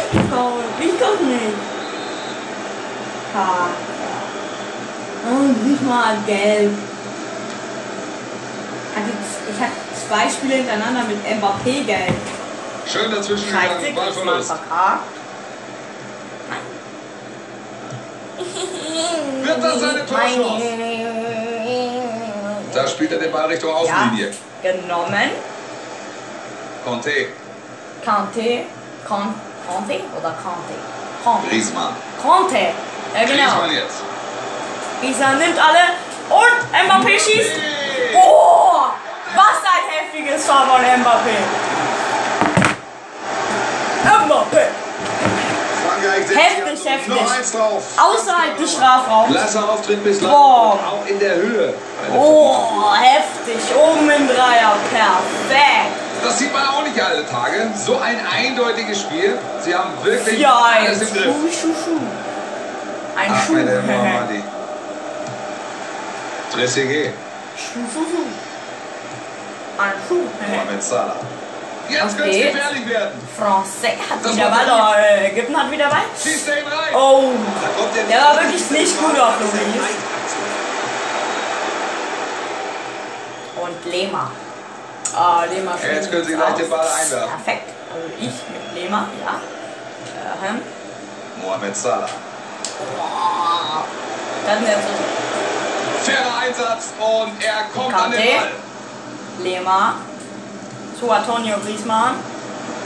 Ha. 3.35 3.69
Oh, 5.27 5.67
nicht 5.67 5.83
mal 5.83 6.17
gelb. 6.27 6.73
Ich 9.51 9.61
hatte 9.61 9.73
zwei 10.09 10.29
Spiele 10.29 10.55
hintereinander 10.57 11.03
mit 11.05 11.19
Mbappé 11.27 11.85
gelb. 11.85 12.15
Schön 12.87 13.11
dazwischen 13.11 13.47
gegangen, 13.47 13.81
Griezmann 13.83 13.95
Ballverlust. 13.97 14.53
Wird 19.43 19.63
das 19.63 19.81
seine 19.81 20.07
Torchance? 20.07 20.65
Da 22.75 22.89
spielt 22.89 23.13
er 23.13 23.19
den 23.19 23.33
Ball 23.33 23.47
Richtung 23.47 23.71
Ja, 23.71 23.77
Außenlinie. 23.77 24.33
genommen. 24.63 25.31
Conte. 26.85 27.11
Kon 29.09 29.35
Conte 29.67 30.01
oder 30.19 30.31
Kante? 30.31 30.75
Conte. 31.25 31.49
Griezmann. 31.49 31.95
Conte. 32.23 32.73
Ja, 33.15 33.21
genau. 33.25 33.35
Griezmann 33.37 33.71
jetzt. 33.71 34.03
Isa 35.03 35.33
nimmt 35.35 35.59
alle 35.59 35.85
und 36.31 36.89
Mbappé 36.89 37.13
schießt. 37.19 37.53
Oh, 38.17 38.87
was 39.35 39.61
ein 39.63 39.87
heftiges 39.99 40.47
Tor 40.47 40.67
von 40.69 40.81
Mbappé. 40.81 41.37
Mbappé. 44.25 44.67
Heftig, 46.05 46.85
heftig. 46.85 47.09
noch 47.09 47.37
eins 47.37 47.53
drauf. 47.53 47.83
Außerhalb 47.97 48.59
des 48.59 48.73
Strafraums. 48.73 49.31
Klasse 49.31 49.63
Auftritt 49.69 50.05
bislang. 50.05 50.31
Boah. 50.33 50.79
Auch 50.87 51.07
in 51.07 51.19
der 51.19 51.37
Höhe. 51.37 51.75
Oh, 52.15 52.93
heftig. 52.95 53.57
Oben 53.75 54.11
im 54.11 54.29
Dreier. 54.29 54.77
Perfekt. 54.91 55.95
Das 56.23 56.39
sieht 56.39 56.53
man 56.53 56.67
auch 56.67 56.83
nicht 56.83 57.01
alle 57.01 57.25
Tage. 57.29 57.71
So 57.75 57.99
ein 57.99 58.19
eindeutiges 58.27 59.01
Spiel. 59.01 59.39
Sie 59.61 59.75
haben 59.75 59.91
wirklich 60.03 60.39
Ja, 60.39 60.55
alles 60.79 61.01
ein 61.01 61.07
im 61.09 61.15
Griff. 61.15 61.25
Schuh, 61.25 61.49
Schuh, 61.69 61.75
Schuh. 61.85 62.01
Ein 63.17 63.35
Schuh. 63.47 63.55
Ahmed 63.55 63.69
El 63.69 63.83
Mohammadi. 63.83 64.43
Trezeguet. 66.53 67.13
Schuh, 67.57 67.81
Schuh, 67.93 68.07
Schuh. 68.11 68.29
Ein 69.83 69.93
Schuh. 70.09 70.27
Mohamed 70.49 70.83
Salah. 70.83 71.17
Jetzt 71.89 72.17
könnte 72.17 72.31
es 72.31 72.53
gefährlich 72.53 72.89
werden. 72.89 73.21
Francais 73.39 73.99
hat 74.11 74.25
Das 74.25 74.35
wieder 74.35 74.51
Ball. 74.51 74.95
Äh, 74.99 75.29
Ägypten 75.29 75.57
hat 75.57 75.71
wieder 75.71 75.89
Ball. 75.89 76.03
Schießt 76.21 76.49
er 76.49 76.59
ihn 76.59 76.67
rein. 76.67 76.95
Oh. 76.95 77.33
Kommt 77.77 78.11
Der 78.11 78.21
war 78.21 78.41
wirklich 78.41 78.71
nicht 78.71 78.99
gut 78.99 79.19
auf 79.21 79.41
Loris. 79.41 79.65
Und 83.57 83.93
Lema. 83.93 84.31
Ah, 85.15 85.45
Lema 85.45 85.73
Ja, 85.83 85.95
jetzt 85.95 86.11
können 86.11 86.25
Sie 86.25 86.35
gleich 86.35 86.55
den 86.55 86.71
Ball 86.71 86.87
einwerfen. 86.89 87.29
Perfekt. 87.45 87.69
Also 87.95 88.09
ich 88.19 88.27
mit 88.27 88.83
Lema, 88.83 89.07
ja. 89.25 89.41
Ähm, 90.49 90.61
Mohamed 91.43 91.77
Salah. 91.77 92.09
Dann 94.47 94.65
so 94.65 96.11
Fairer 96.11 96.39
Einsatz 96.39 96.93
und 96.99 97.33
er 97.43 97.65
kommt 97.75 97.95
an 97.95 98.11
den 98.11 98.21
Kante. 98.21 98.37
Ball. 98.39 99.45
Lema. 99.45 99.95
Zu 101.01 101.11
Antonio 101.11 101.57
Griezmann. 101.65 102.15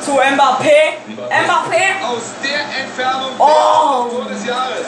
Zu 0.04 0.12
Mbappé. 0.12 0.94
Mbappé. 1.08 2.06
Aus 2.06 2.22
der 2.42 2.84
Entfernung 2.84 3.32
Oh. 3.38 4.08
Tor 4.08 4.24
des 4.30 4.46
Jahres. 4.46 4.86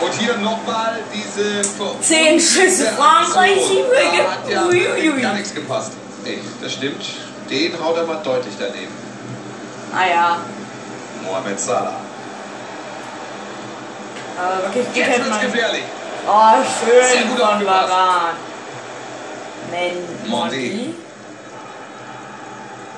Und 0.00 0.12
hier 0.14 0.36
nochmal 0.38 1.00
diese 1.12 1.62
Zehn 2.00 2.40
Schüsse 2.40 2.86
Frankreich, 2.92 3.58
Da 3.92 4.30
hat 4.32 4.48
ja 4.48 5.20
gar 5.20 5.34
nichts 5.34 5.52
gepasst. 5.52 5.92
Nee, 6.24 6.38
das 6.62 6.72
stimmt. 6.72 7.04
Den 7.50 7.72
haut 7.82 7.96
er 7.96 8.04
mal 8.06 8.20
deutlich 8.22 8.54
daneben. 8.58 8.92
Naja, 9.92 10.38
Mohamed 11.24 11.58
Salah. 11.58 12.07
Aber 14.38 14.62
wirklich 14.64 14.86
gut 14.86 14.96
Jetzt 14.96 15.08
hätte 15.10 15.28
man. 15.28 15.40
gefährlich. 15.40 15.84
Oh, 16.26 16.62
schön 16.84 17.28
von 17.36 17.42
aufgepasst. 17.42 17.66
Varan. 17.90 18.34
Men 19.70 20.30
Mondi. 20.30 20.56
Mondi. 20.70 20.94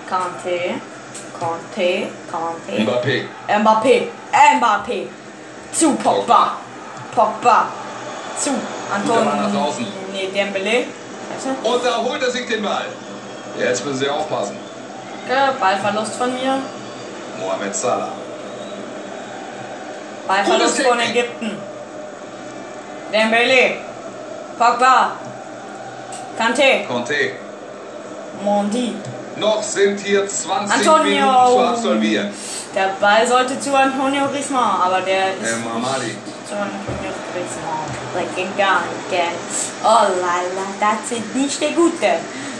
Kante. 0.08 0.80
Kante. 1.38 2.08
Kante. 2.30 2.82
Mbappé. 2.82 3.24
Mbappé. 3.60 4.08
Mbappé. 4.56 5.06
Zu 5.72 5.94
Pogba. 5.94 6.56
Pogba. 7.14 7.66
Zu 8.38 8.50
Antonio. 8.92 9.72
Nee, 10.12 10.28
Dembele. 10.34 10.84
Und 11.62 11.84
da 11.84 11.96
holt 11.98 12.22
er 12.22 12.30
sich 12.30 12.46
den 12.48 12.62
Ball. 12.62 12.86
Jetzt 13.58 13.84
müssen 13.84 13.98
Sie 13.98 14.08
aufpassen. 14.08 14.56
Danke, 15.28 15.52
Ballverlust 15.60 16.14
von 16.16 16.32
mir. 16.34 16.58
Mohamed 17.38 17.74
Salah. 17.74 18.08
Ballverlust 20.30 20.82
von 20.82 21.00
Ägypten. 21.00 21.56
Dembele. 23.12 23.78
Pogba. 24.56 25.12
Kante. 26.38 26.84
Conte. 26.86 27.32
Mondi. 28.44 28.94
Noch 29.36 29.60
sind 29.60 29.98
hier 29.98 30.28
20 30.28 30.76
Antonio. 30.76 31.26
Minuten 31.26 31.52
zu 31.52 31.58
absolvieren. 31.66 32.30
Der 32.76 32.90
Ball 33.00 33.26
sollte 33.26 33.58
zu 33.58 33.74
Antonio 33.74 34.28
Griezmann, 34.28 34.80
aber 34.82 35.00
der 35.00 35.34
ist 35.34 35.50
El 35.50 35.56
Mamadi. 35.58 36.16
zu 36.48 36.54
Antonio 36.54 37.12
Griezmann. 37.32 37.86
Weggegangen. 38.14 39.34
Oh 39.82 40.06
la 40.22 40.36
la, 40.56 40.66
das 40.78 41.10
ist 41.18 41.34
nicht 41.34 41.60
der 41.60 41.72
Gute. 41.72 42.06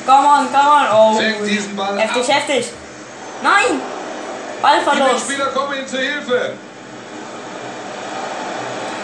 Come 0.07 0.27
on, 0.27 0.49
come 0.53 0.71
on. 0.71 0.87
Oh. 0.93 1.19
Fängt 1.19 1.47
diesen 1.47 1.77
Ball 1.77 1.97
Heftig, 2.01 2.23
ab. 2.25 2.37
heftig. 2.37 2.73
Nein! 3.45 3.81
Die 4.59 4.63
Ballverlust. 4.63 5.29
Mitspieler 5.29 5.47
kommen 5.53 5.79
ihm 5.79 5.87
zu 5.87 5.99
Hilfe. 5.99 6.55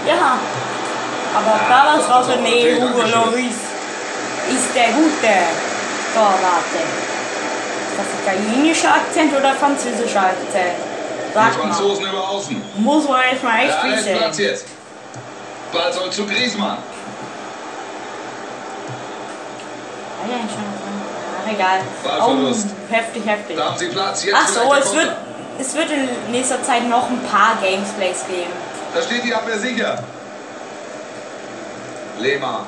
Ja. 0.07 0.39
Aber 1.35 1.61
da 1.69 1.87
war 1.87 1.99
es 1.99 2.09
raus. 2.09 2.27
Nee, 2.43 2.77
Hugo. 2.81 3.01
Loris 3.03 3.57
ist 4.49 4.75
der 4.75 4.89
gute 4.89 5.35
Torwarte. 6.15 6.81
Ist 7.91 7.99
das 7.99 8.07
italienischer 8.23 8.95
Akzent 8.95 9.37
oder 9.37 9.53
französischer 9.55 10.21
Akzent? 10.21 10.77
Die 11.29 11.35
Sag 11.35 11.59
mal. 11.59 11.73
Franzosen 11.73 12.07
über 12.07 12.29
außen. 12.29 12.63
Muss 12.77 13.09
man 13.09 13.21
jetzt 13.31 13.43
mal 13.45 13.59
echt 13.61 13.85
wissen. 13.85 14.43
jetzt. 14.45 14.67
Ball 15.73 15.93
soll 15.93 16.11
zu 16.11 16.27
Griezmann. 16.27 16.79
Ah, 20.23 20.29
ja, 20.31 20.39
schon. 20.49 20.65
Ach, 21.45 21.53
egal. 21.53 21.81
Ballverlust. 22.05 22.69
Oh, 22.71 22.95
heftig, 22.95 23.27
heftig. 23.27 23.57
Da 23.57 23.65
haben 23.67 23.79
sie 23.79 23.89
Platz. 23.89 24.25
Jetzt 24.25 24.37
Ach 24.39 24.49
so, 24.49 24.75
es 24.75 24.95
wird, 24.95 25.13
es 25.59 25.75
wird 25.75 25.91
in 25.91 26.09
nächster 26.31 26.63
Zeit 26.63 26.89
noch 26.89 27.11
ein 27.11 27.21
paar 27.31 27.57
Gamesplays 27.61 28.25
geben. 28.27 28.53
Da 28.97 29.03
steht 29.03 29.25
die 29.25 29.35
Abwehr 29.35 29.59
sicher. 29.59 30.03
Lehmann. 32.19 32.65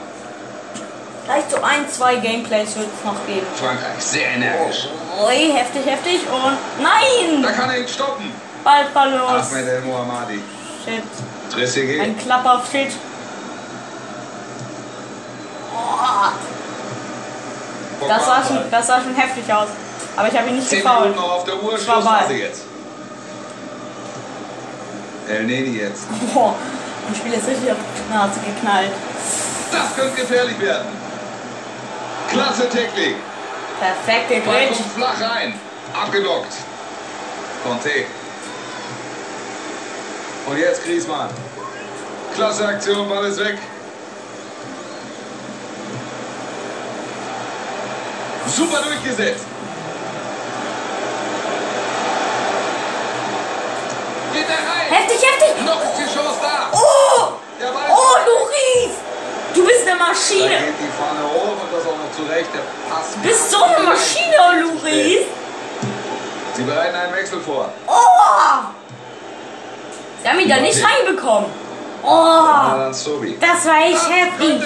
Vielleicht 1.24 1.50
so 1.50 1.56
ein, 1.62 1.88
zwei 1.90 2.16
Gameplays 2.16 2.76
wird 2.76 2.88
es 2.98 3.04
noch 3.04 3.26
geben. 3.26 3.46
Frankreich. 3.56 3.98
Sehr 3.98 4.28
energisch. 4.28 4.88
Ui, 5.24 5.52
heftig, 5.54 5.86
heftig 5.86 6.20
und 6.30 6.58
nein! 6.82 7.42
Da 7.42 7.52
kann 7.52 7.70
er 7.70 7.78
ihn 7.78 7.88
stoppen. 7.88 8.30
Ballverlust. 8.62 9.52
Ahmed 9.52 9.68
El 9.68 9.80
Mohammadi. 9.80 10.42
Shit. 10.84 11.02
Trezeguet. 11.50 12.00
Ein 12.02 12.18
Klapper 12.18 12.62
steht. 12.68 12.92
Oh, 18.00 18.06
das, 18.06 18.26
sah 18.26 18.44
schon, 18.46 18.70
das 18.70 18.86
sah 18.86 19.00
schon 19.00 19.14
heftig 19.14 19.50
aus. 19.50 19.68
Aber 20.14 20.28
ich 20.28 20.38
habe 20.38 20.48
ihn 20.48 20.56
nicht 20.56 20.68
Zehn 20.68 20.82
gefault. 20.82 21.08
Minuten 21.08 21.20
noch 21.20 21.32
auf 21.36 21.44
der 21.44 21.54
Uhr. 21.54 21.78
Ich 21.78 21.88
war. 21.88 22.02
Schlussphase 22.02 22.34
jetzt. 22.34 22.67
El 25.28 25.44
Neni 25.44 25.78
jetzt. 25.78 26.06
Boah, 26.32 26.54
mein 27.04 27.14
Spiel 27.14 27.32
ist 27.34 27.46
richtig 27.46 27.70
auf 27.70 27.78
die 27.78 28.14
Nase 28.14 28.40
geknallt. 28.40 28.92
Das 29.70 29.94
könnte 29.94 30.20
gefährlich 30.20 30.58
werden. 30.60 30.86
Klasse 32.30 32.68
Technik. 32.68 33.16
Perfekt 33.78 34.44
kommt 34.44 34.92
flach 34.96 35.20
rein. 35.20 35.54
Abgelockt. 35.94 36.52
Conte. 37.64 37.90
Und 40.46 40.58
jetzt 40.58 40.84
Griezmann. 40.84 41.28
Klasse 42.34 42.66
Aktion, 42.66 43.08
Ball 43.08 43.26
ist 43.26 43.38
weg. 43.38 43.58
Super 48.46 48.82
durchgesetzt. 48.82 49.44
Geht 49.44 49.46
er 49.46 49.56
rein? 54.08 54.27
Heftig, 54.90 55.18
heftig. 55.22 55.64
Noch 55.64 55.82
ist 55.82 55.96
die 55.98 56.04
Chance 56.14 56.38
da. 56.42 56.68
Oh, 56.72 57.32
oh, 57.90 58.16
Loris. 58.26 58.94
Du 59.54 59.64
bist 59.66 59.86
eine 59.88 59.98
Da 59.98 60.06
Maschine. 60.06 60.48
geht 60.48 60.78
die 60.78 60.92
Fahne 60.96 61.22
hoch 61.24 61.56
und 61.62 61.72
das 61.72 61.84
auch 61.84 61.96
noch 61.96 62.12
zurecht. 62.16 62.48
Der 62.54 62.62
Pass. 62.94 63.14
Du 63.14 63.20
bist 63.28 63.50
so 63.50 63.62
eine 63.62 63.80
Maschine, 63.84 64.62
Loris. 64.62 65.26
Sie 66.54 66.62
bereiten 66.62 66.94
einen 66.96 67.14
Wechsel 67.14 67.40
vor. 67.40 67.70
Oh. 67.86 67.92
Sie 70.22 70.28
haben 70.28 70.38
ihn 70.40 70.48
da 70.48 70.56
nicht 70.56 70.78
reinbekommen. 70.84 71.48
Oh, 72.02 72.90
das 72.90 73.66
war 73.66 73.76
echt 73.82 74.08
heftig. 74.08 74.62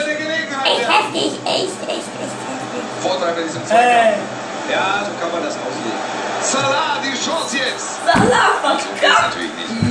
Echt 0.64 0.88
heftig, 0.88 1.32
echt, 1.44 1.44
echt, 1.44 1.88
echt, 1.88 2.10
heftig. 2.20 3.02
Vorteil 3.02 3.34
bei 3.34 3.42
diesem 3.42 3.62
Äh, 3.62 3.66
Zweikampf. 3.66 4.16
Ja, 4.70 5.00
so 5.04 5.10
kann 5.20 5.32
man 5.32 5.42
das 5.42 5.54
auslegen. 5.54 6.21
Salah, 6.42 6.98
die 7.02 7.16
Chance 7.16 7.56
jetzt. 7.56 8.00
Salah, 8.04 8.76
geht 9.00 9.10
natürlich 9.10 9.50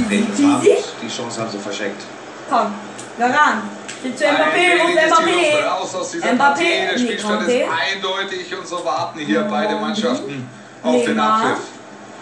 nicht. 0.09 0.39
Nee, 0.39 0.83
die 1.01 1.07
Chance 1.07 1.41
haben 1.41 1.49
sie 1.49 1.57
verschenkt. 1.57 2.01
Komm, 2.49 2.73
Garan. 3.17 3.69
Steht 3.99 4.17
zu 4.17 4.25
Mbappé, 4.25 4.77
Luft 4.77 4.97
Mbappé? 4.97 6.33
Mbappé. 6.33 6.91
Der 6.91 6.97
Spielstand 6.97 7.47
ist 7.47 7.65
eindeutig 7.93 8.57
und 8.57 8.67
so 8.67 8.83
warten 8.83 9.19
hier 9.19 9.41
beide 9.43 9.75
Mannschaften 9.75 10.49
auf 10.83 11.05
den 11.05 11.15
Neymar. 11.15 11.41
Abpfiff. 11.41 11.59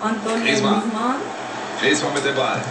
Antonio. 0.01 0.45
Griezmann. 0.45 0.83
Griezmann 1.81 2.13
mit 2.13 2.25
dem 2.25 2.35
Ball. 2.35 2.61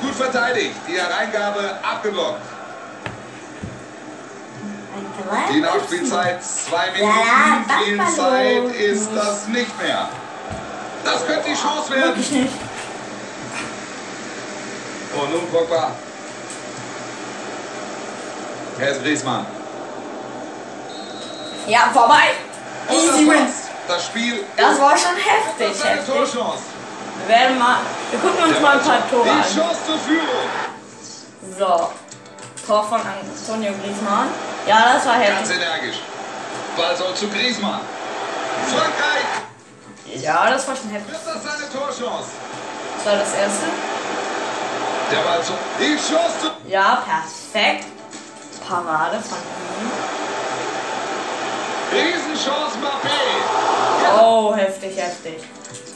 Gut 0.00 0.14
verteidigt. 0.14 0.74
Die 0.88 0.98
Hereingabe 0.98 1.78
abgeblockt. 1.82 2.40
Die 5.52 5.60
Nachspielzeit 5.60 6.42
zwei 6.44 6.86
Ja, 6.98 7.06
Minuten. 7.06 7.84
Viel 7.84 8.16
Zeit 8.16 8.64
ist 8.76 9.08
das 9.14 9.46
nicht 9.48 9.82
mehr. 9.82 10.08
Das 11.04 11.26
könnte 11.26 11.48
die 11.48 11.54
Chance 11.54 11.90
werden. 11.94 12.48
Und 15.20 15.32
nun 15.32 15.48
Pogba. 15.50 15.90
Ist 18.78 19.02
Griezmann. 19.02 19.46
Ja, 21.66 21.90
vorbei. 21.92 22.30
Easy 22.90 23.28
win. 23.28 23.46
Das 23.86 24.06
Spiel 24.06 24.44
Das 24.56 24.80
war 24.80 24.96
schon 24.96 25.10
das 25.16 25.66
heftig, 25.68 25.84
eine 25.84 25.96
heftig. 26.00 26.14
Torchance. 26.14 26.62
Wir 27.26 27.36
werden 27.36 27.58
mal, 27.58 27.76
wir 28.10 28.18
gucken 28.20 28.44
uns 28.44 28.52
Der 28.52 28.60
mal 28.62 28.78
ein 28.78 28.84
Ball 28.84 28.98
paar 28.98 29.10
Tore 29.10 29.24
Die 29.24 29.30
an. 29.30 29.42
Chance 29.42 29.80
zur 29.86 29.98
Führung. 29.98 30.48
So. 31.58 31.90
Tor 32.66 32.84
von 32.84 33.00
Antonio 33.00 33.72
Griezmann. 33.82 34.28
Ja, 34.66 34.92
das 34.94 35.06
war 35.06 35.18
Ganz 35.18 35.48
heftig. 35.48 35.56
energisch. 35.56 35.96
Ball 36.76 36.96
soll 36.96 37.14
zu 37.14 37.28
Griezmann. 37.28 37.80
Frankreich. 38.66 40.22
Ja, 40.22 40.50
das 40.50 40.66
war 40.68 40.76
schon 40.76 40.90
heftig. 40.90 41.12
Wird 41.12 41.20
das 41.26 41.42
seine 41.42 41.70
Torchance? 41.72 42.30
Das 42.96 43.06
war 43.06 43.18
das 43.20 43.34
erste. 43.34 43.66
Der 45.10 45.22
Ball 45.22 45.42
zu. 45.42 45.52
Die 45.78 45.96
Chance 45.96 46.34
zu. 46.40 46.50
Ja, 46.70 47.02
perfekt. 47.04 47.86
Parade 48.68 49.18
von 49.20 49.38
ihm. 49.38 49.90
Riesenchance 51.92 52.76
Mbappé. 52.78 54.22
Oh, 54.22 54.54
heftig, 54.54 54.96
heftig. 54.96 55.42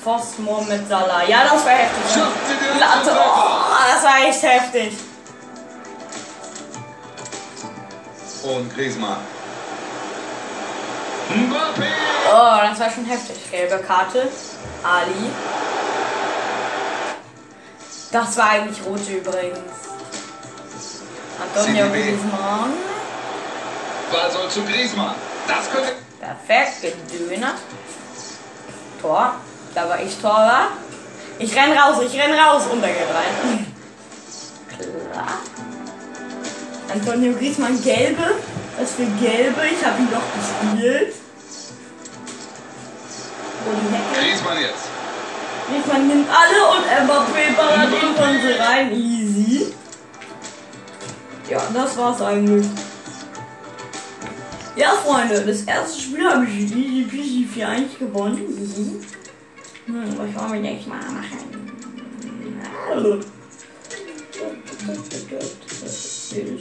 Pfosten 0.03 0.44
mit 0.68 0.88
Salah. 0.88 1.22
Ja, 1.29 1.44
das 1.44 1.64
war 1.64 1.72
heftig. 1.72 2.12
Treffer. 2.12 3.16
Oh, 3.16 3.92
das 3.94 4.03
war 4.03 4.18
echt 4.29 4.42
heftig. 4.42 4.96
Und 8.44 8.74
Griezmann. 8.74 9.16
Mbappé. 11.30 11.87
Oh, 12.30 12.59
das 12.61 12.78
war 12.78 12.90
schon 12.90 13.07
heftig. 13.07 13.50
Gelbe 13.50 13.78
Karte. 13.78 14.28
Ali. 14.83 15.30
Das 18.12 18.37
war 18.37 18.50
eigentlich 18.50 18.85
rote 18.85 19.12
übrigens. 19.12 19.59
Antonio. 21.40 21.88
Griezmann. 21.88 22.72
Ball 24.12 24.30
soll 24.30 24.50
zu 24.50 24.62
Griezmann. 24.64 25.14
Das 25.48 25.70
könnte. 25.70 25.92
Perfekt, 26.20 26.96
gedönert. 27.09 27.59
Tor. 29.00 29.35
Da 29.74 29.88
war 29.88 30.00
ich 30.00 30.16
Torwart. 30.18 30.72
Ich 31.38 31.57
renn 31.57 31.72
raus, 31.72 31.96
ich 32.02 32.20
renn 32.20 32.38
raus. 32.38 32.64
Und 32.70 32.83
er 32.83 32.90
geht 32.90 33.09
rein. 33.09 33.74
Klar. 35.12 35.38
Antonio 36.92 37.32
Griezmann 37.34 37.82
gelbe. 37.82 38.22
Was 38.78 38.92
für 38.92 39.06
gelbe? 39.24 39.60
Ich 39.72 39.84
habe 39.84 40.02
ihn 40.02 40.08
doch 40.10 40.22
gespielt. 40.34 41.14
Hecke? 43.90 44.20
Griezmann 44.20 44.60
jetzt. 44.60 44.88
Griezmann 45.68 46.08
nimmt 46.08 46.28
alle 46.28 46.60
und 46.76 46.84
Mbappé 46.84 47.56
ballert 47.56 47.90
ihn 47.90 48.14
von 48.14 48.40
sie 48.40 48.52
rein. 48.52 48.92
Easy. 48.92 49.72
Ja, 51.48 51.62
das 51.72 51.96
war's 51.96 52.20
eigentlich. 52.20 52.66
Ja, 54.76 54.90
Freunde, 54.90 55.40
das 55.40 55.62
erste 55.62 56.00
Spiel 56.00 56.28
habe 56.28 56.44
ich 56.46 56.74
easy 56.74 57.06
peasy 57.08 57.48
4 57.52 57.68
1 57.68 57.98
gewonnen. 57.98 58.38
Mhm. 58.38 59.04
Hm, 59.86 60.18
was 60.18 60.42
wollen 60.42 60.52
wir 60.52 60.60
nächstes 60.60 60.88
Mal 60.88 60.98
machen? 60.98 61.54
Hallo. 65.84 66.58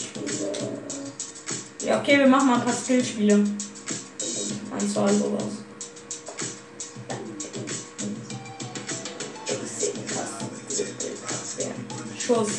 Ja, 1.86 2.00
okay, 2.02 2.20
wir 2.20 2.28
machen 2.28 2.48
mal 2.48 2.60
ein 2.60 2.66
paar 2.66 2.74
Skillspiele. 2.74 3.44
Zwei, 4.18 5.14
sowas. 5.14 5.44
Schuss. 12.20 12.50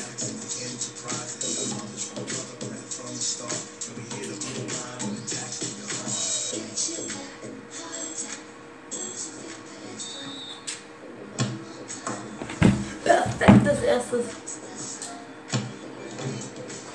Perfektes 13.05 13.83
erstes. 13.83 14.44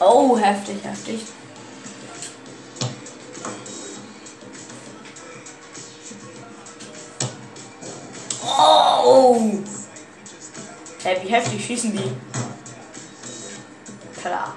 Oh, 0.02 0.38
heftig, 0.38 0.82
heftig. 0.84 1.26
Oh! 8.42 9.60
Hey, 11.04 11.20
wie 11.24 11.30
heftig 11.30 11.66
schießen 11.66 11.92
die? 11.92 12.12
Klar. 14.22 14.56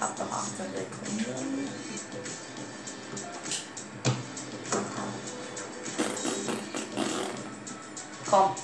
Hab 0.00 0.18
noch 0.18 0.32
18 0.32 0.64
Sekunden. 0.72 1.68
Komm, 8.30 8.54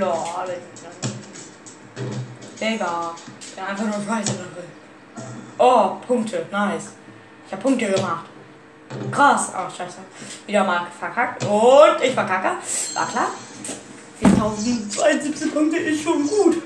Klar, 0.00 0.46
Digga. 2.58 3.14
Der 3.54 3.68
einfach 3.68 3.84
nur 3.84 3.92
Scheiße 3.92 4.38
will. 4.38 4.64
Oh, 5.58 5.96
Punkte. 6.06 6.46
Nice. 6.50 6.92
Ich 7.46 7.52
hab 7.52 7.62
Punkte 7.62 7.90
gemacht. 7.90 8.24
Krass. 9.10 9.52
Oh, 9.54 9.68
scheiße. 9.68 9.98
Wieder 10.46 10.64
mal 10.64 10.86
verkackt. 10.98 11.44
Und 11.44 12.02
ich 12.02 12.14
verkacke. 12.14 12.56
War 12.94 13.08
klar. 13.08 13.28
4072 14.20 15.52
Punkte 15.52 15.76
ist 15.76 16.02
schon 16.02 16.26
gut. 16.26 16.62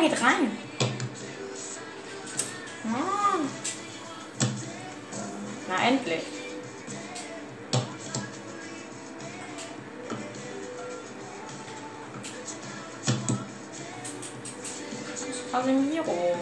Geht 0.00 0.22
rein. 0.22 0.56
Mann. 2.84 3.50
Na 5.68 5.88
endlich. 5.88 6.22
Casemiro. 15.52 16.36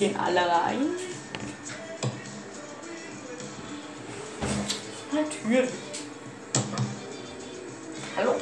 Gehen 0.00 0.16
alle 0.16 0.40
rein. 0.40 0.86
Natürlich. 5.12 5.70
Hallo? 8.16 8.34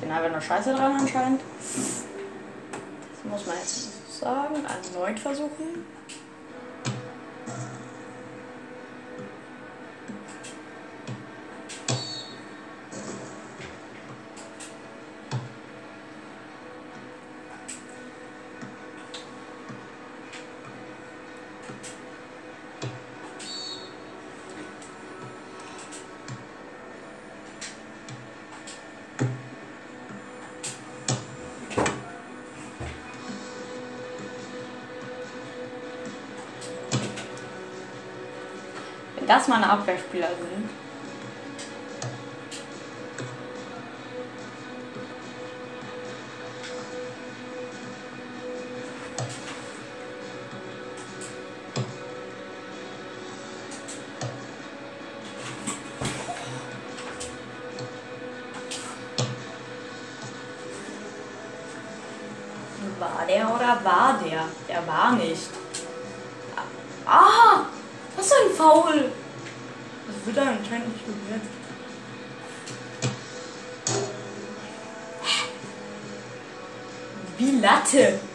Bin 0.00 0.10
einfach 0.12 0.30
nur 0.30 0.40
scheiße 0.40 0.72
dran 0.74 0.92
anscheinend. 0.92 1.40
Das 3.22 3.30
muss 3.30 3.46
man 3.46 3.56
jetzt 3.56 4.18
sagen. 4.18 4.66
Erneut 5.10 5.18
versuchen. 5.18 5.99
Meine 39.50 39.68
Abwehrspieler 39.68 40.28
sind. 40.28 40.70
War 63.00 63.26
der 63.26 63.52
oder 63.52 63.80
war 63.82 64.20
der? 64.24 64.44
Der 64.68 64.86
war 64.86 65.12
nicht. 65.12 65.50
Ah! 67.04 67.64
Was 68.16 68.26
ist 68.26 68.32
ein 68.32 68.50
Foul? 68.54 69.10
Das 70.10 70.26
wird 70.26 70.44
er 70.44 70.52
anscheinend 70.52 70.92
nicht 70.92 71.06
berührt. 71.06 71.42
Wie 77.38 77.60
Latte. 77.60 78.29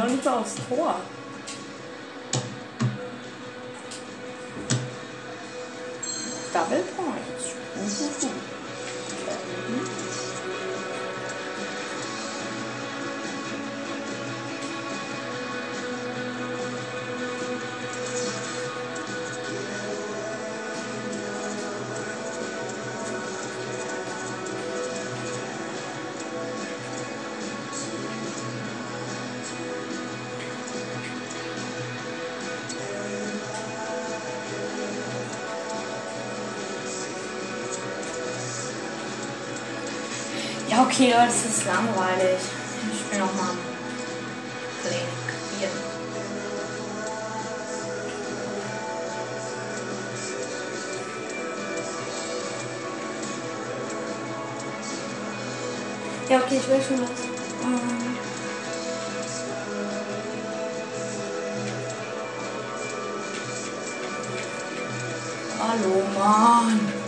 Noch 0.00 0.10
nicht 0.10 0.24
mal 0.24 0.38
aufs 0.38 0.54
Tor. 0.68 0.94
Leute, 41.00 41.16
das 41.16 41.46
ist 41.46 41.64
langweilig. 41.64 42.40
Ich 42.92 43.00
spiele 43.00 43.20
nochmal 43.20 43.54
Link 44.84 45.28
4. 45.58 45.68
Ja, 56.28 56.42
okay, 56.44 56.58
ich 56.58 56.68
will 56.68 56.82
schon 56.86 57.00
was. 57.00 57.10
Ähm. 57.62 58.18
Hallo, 65.58 66.02
Mann. 66.18 66.99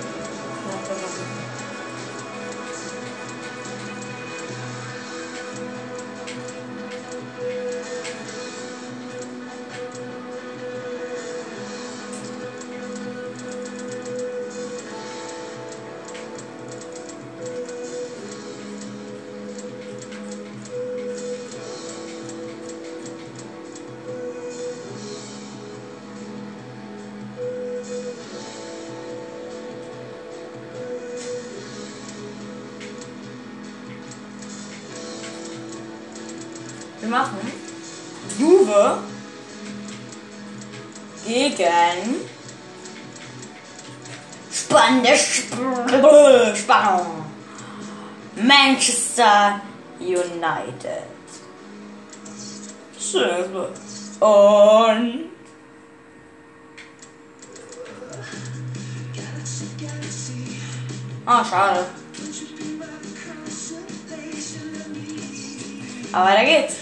Aber 66.13 66.27
weiter 66.27 66.45
geht's. 66.45 66.77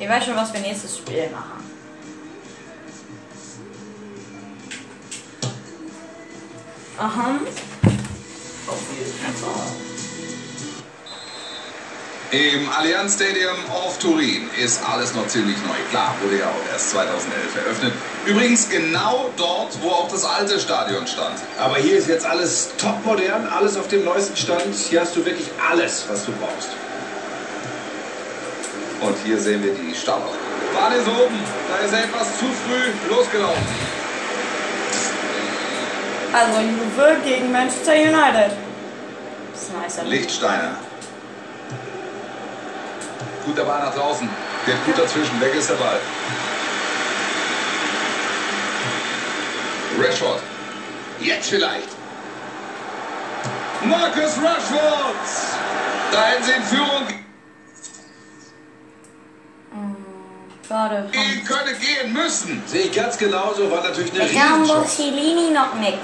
Ich 0.00 0.08
weiß 0.08 0.24
schon, 0.24 0.36
was 0.36 0.52
wir 0.52 0.60
nächstes 0.60 0.96
Spiel 0.96 1.28
machen. 1.30 1.58
Aha. 6.98 7.40
Im 12.38 12.70
Allianz 12.70 13.14
Stadium 13.14 13.56
of 13.84 13.98
Turin 13.98 14.48
ist 14.62 14.80
alles 14.88 15.12
noch 15.12 15.26
ziemlich 15.26 15.56
neu. 15.66 15.74
Klar, 15.90 16.14
wurde 16.22 16.38
ja 16.38 16.44
auch 16.44 16.72
erst 16.72 16.90
2011 16.90 17.56
eröffnet. 17.56 17.92
Übrigens 18.26 18.68
genau 18.68 19.30
dort, 19.36 19.76
wo 19.82 19.88
auch 19.88 20.08
das 20.08 20.24
alte 20.24 20.60
Stadion 20.60 21.04
stand. 21.08 21.34
Aber 21.58 21.78
hier 21.78 21.98
ist 21.98 22.06
jetzt 22.06 22.24
alles 22.24 22.70
topmodern, 22.78 23.48
alles 23.48 23.76
auf 23.76 23.88
dem 23.88 24.04
neuesten 24.04 24.36
Stand. 24.36 24.72
Hier 24.72 25.00
hast 25.00 25.16
du 25.16 25.24
wirklich 25.24 25.48
alles, 25.68 26.04
was 26.08 26.26
du 26.26 26.32
brauchst. 26.32 26.68
Und 29.00 29.16
hier 29.24 29.40
sehen 29.40 29.64
wir 29.64 29.74
die 29.74 29.92
Starter. 29.96 30.30
Bahn 30.74 30.92
ist 30.92 31.08
oben. 31.08 31.40
Da 31.68 31.84
ist 31.84 31.92
er 31.92 32.04
etwas 32.04 32.38
zu 32.38 32.44
früh 32.44 33.12
losgelaufen. 33.12 33.66
Also 36.32 36.60
Juve 36.60 37.16
gegen 37.24 37.50
Manchester 37.50 37.94
United. 37.94 38.52
Das 39.52 39.62
ist 39.62 39.72
nice. 39.98 40.08
Lichtsteiner. 40.08 40.76
Guter 43.48 43.64
Ball 43.64 43.80
nach 43.80 43.94
draußen. 43.94 44.28
Der 44.66 44.74
gut 44.84 44.98
dazwischen. 44.98 45.40
Weg 45.40 45.54
ist 45.54 45.70
der 45.70 45.76
Ball. 45.76 45.98
Rashford. 49.98 50.40
Jetzt 51.18 51.48
vielleicht. 51.48 51.88
Marcus 53.84 54.36
Rashford. 54.44 55.16
Da 56.12 56.24
hätten 56.24 56.44
sie 56.44 56.52
in 56.52 56.62
Führung 56.62 57.06
Schade. 60.68 61.08
gehen 61.10 61.44
können, 61.46 61.76
gehen 61.80 62.12
müssen. 62.12 62.62
Sehe 62.66 62.82
ich 62.82 62.92
ganz 62.92 63.16
genauso, 63.16 63.70
war 63.70 63.82
natürlich 63.82 64.12
eine 64.12 64.24
Riesenchance. 64.24 64.74
Boschilini 64.74 65.50
noch 65.52 65.72
nicht. 65.76 65.98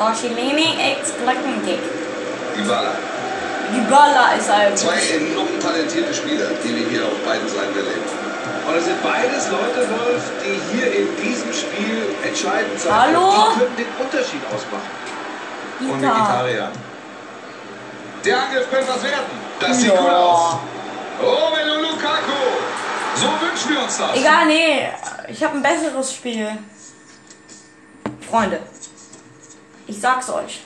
Ex 0.00 1.12
Blackenkick. 1.12 1.78
Dybala. 2.56 2.56
Die 2.56 2.68
Baller 2.68 3.11
ist 4.38 4.52
halt. 4.52 4.78
Zwei 4.78 4.98
enorm 5.16 5.60
talentierte 5.60 6.14
Spieler, 6.14 6.50
die 6.64 6.76
wir 6.76 6.88
hier 6.88 7.04
auf 7.06 7.18
beiden 7.24 7.48
Seiten 7.48 7.76
erleben. 7.76 8.02
Und 8.66 8.76
es 8.76 8.84
sind 8.84 9.02
beides 9.02 9.48
Leute, 9.50 9.88
Wolf, 9.90 10.22
die 10.44 10.76
hier 10.76 10.92
in 10.94 11.16
diesem 11.16 11.52
Spiel 11.52 12.14
entscheidend 12.24 12.78
sein 12.78 12.94
Hallo? 12.94 13.32
Die 13.32 13.58
können 13.58 13.76
den 13.76 13.86
Unterschied 13.98 14.40
ausmachen. 14.46 14.90
Und 15.80 15.98
Ita. 16.02 16.14
Mkhitaryan. 16.14 16.72
Der 18.24 18.42
Angriff 18.42 18.70
könnte 18.70 18.88
was 18.88 19.02
werden. 19.02 19.26
Das 19.58 19.80
sieht 19.80 19.92
Ja. 19.92 20.00
gut 20.00 20.10
aus. 20.10 20.56
Romelu 21.20 21.82
Lukaku. 21.82 22.32
So 23.16 23.26
wünschen 23.26 23.70
wir 23.70 23.82
uns 23.82 23.98
das. 23.98 24.16
Egal, 24.16 24.46
nee. 24.46 24.88
Ich 25.28 25.42
habe 25.42 25.56
ein 25.56 25.62
besseres 25.62 26.14
Spiel. 26.14 26.50
Freunde. 28.30 28.60
Ich 29.86 30.00
sag's 30.00 30.30
euch. 30.30 30.62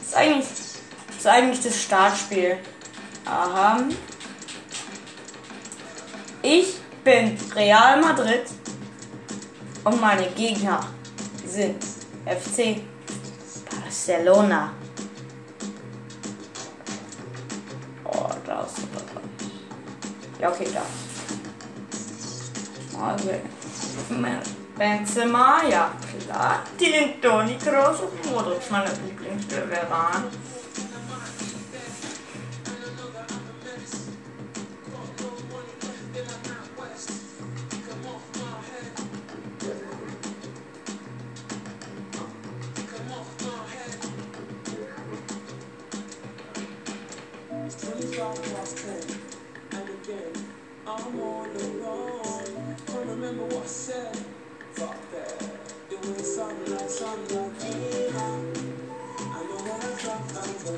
Das 0.00 0.08
ist 0.08 0.16
eigentlich, 0.16 0.46
ist 1.24 1.30
eigentlich 1.30 1.62
das 1.62 1.82
Startspiel. 1.82 2.58
Aha. 3.24 3.78
Ich 6.42 6.76
bin 7.02 7.38
Real 7.54 7.98
Madrid 7.98 8.44
und 9.84 10.00
meine 10.02 10.26
Gegner 10.32 10.80
sind 11.46 11.82
FC 12.26 12.82
Barcelona. 13.70 14.74
Oh, 18.04 18.28
da 18.44 18.60
ist 18.60 18.76
super. 18.76 19.00
Ja, 20.38 20.50
okay, 20.50 20.68
da. 20.74 20.82
Okay. 23.14 23.40
Benzema, 24.76 25.62
ja 25.70 25.90
klar. 26.26 26.64
Den 26.78 27.22
Toni 27.22 27.56
Kroos 27.56 28.00
und 28.00 28.30
Modric, 28.30 28.70
meine 28.70 28.90
Lieblingsspieler 29.06 29.70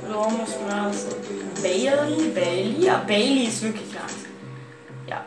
man 0.08 0.92
das. 0.92 1.06
Bailey, 1.62 2.28
Bailey, 2.34 2.84
ja, 2.84 3.02
Bailey 3.06 3.44
ist 3.44 3.62
wirklich 3.62 3.92
nice. 3.92 4.26
Ja. 5.06 5.24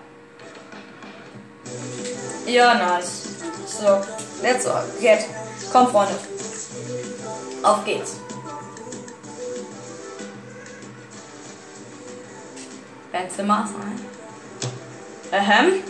Ja, 2.45 2.73
nice. 2.75 3.29
So, 3.65 4.01
let's 4.41 4.65
get. 4.99 5.25
Komm, 5.71 5.87
Freunde. 5.87 6.15
Auf 7.63 7.85
geht's. 7.85 8.17
Benzimmer 13.11 13.67
sein. 13.67 13.99
Ähm. 15.31 15.83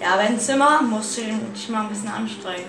Ja, 0.00 0.16
Benzimmer 0.16 0.82
musst 0.82 1.16
du 1.16 1.22
dich 1.22 1.68
mal 1.68 1.82
ein 1.82 1.88
bisschen 1.88 2.08
anstrengen. 2.08 2.66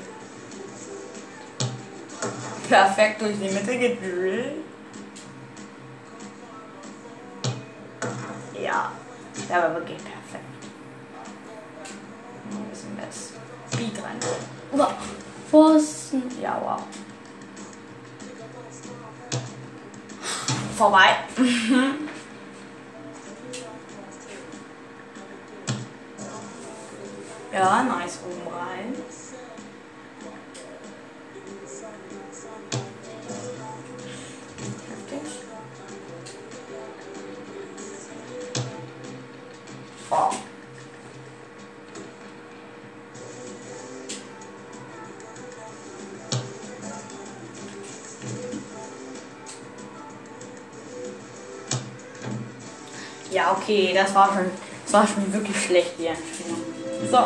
Perfekt 2.69 3.21
durch 3.21 3.35
die 3.35 3.49
Mitte 3.49 3.77
gedrillt. 3.77 4.64
Ja, 8.65 8.91
der 9.47 9.61
war 9.61 9.75
wirklich 9.75 9.97
perfekt. 9.99 10.43
Ein 12.51 12.63
bisschen 12.71 12.95
mehr 12.95 13.05
Speed 13.71 14.03
rein. 14.03 14.17
Wow. 14.71 14.93
Pfosten. 15.51 16.23
Ja, 16.41 16.59
wow. 16.59 16.81
Vorbei. 20.75 21.15
ja, 27.53 27.83
nice 27.83 28.19
oben 28.25 28.47
rein. 28.51 28.95
Ja, 53.31 53.51
okay, 53.51 53.93
das 53.93 54.15
war 54.15 54.27
schon, 54.33 54.49
das 54.85 54.93
war 54.93 55.07
schon 55.07 55.33
wirklich 55.33 55.65
schlecht, 55.65 55.91
die 55.99 56.07
Anspielung. 56.07 56.63
So, 57.11 57.17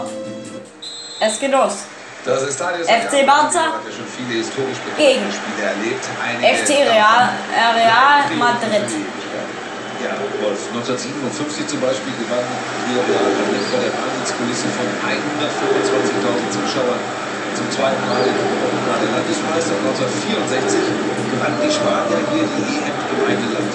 es 1.19 1.39
geht 1.39 1.51
los. 1.51 1.83
Das 2.25 2.41
ist 2.43 2.55
Stadion 2.55 2.83
FC 2.83 3.25
Barca 3.25 3.59
hat 3.59 3.85
ja 3.85 3.91
schon 3.91 4.05
viele 4.17 4.39
historisch 4.39 4.77
gegen 4.97 5.21
bedeutende 5.21 5.35
Spiele 5.35 5.67
erlebt. 5.67 6.05
Einige 6.21 6.63
FC 6.63 6.69
Real, 6.69 7.29
Real 7.75 8.35
Madrid. 8.37 9.08
Ja, 10.69 10.75
Wolf, 10.75 10.85
1957 10.85 11.65
zum 11.65 11.81
Beispiel 11.81 12.13
gewann 12.13 12.45
Madrid 12.45 13.65
vor 13.73 13.81
der 13.81 13.89
Wahnsinnskulisse 13.89 14.69
von 14.77 14.85
125.000 15.01 16.45
Zuschauern 16.53 17.01
zum 17.57 17.65
zweiten 17.73 18.03
Mal 18.05 18.21
in 18.21 18.37
der 18.37 19.11
Landesmeister. 19.17 19.73
1964 19.81 20.77
gewann 21.33 21.57
die 21.57 21.73
Spanier 21.73 22.21
hier 22.29 22.45
die 22.45 22.85
EM 22.85 22.85
im 22.85 23.19
eigenen. 23.25 23.65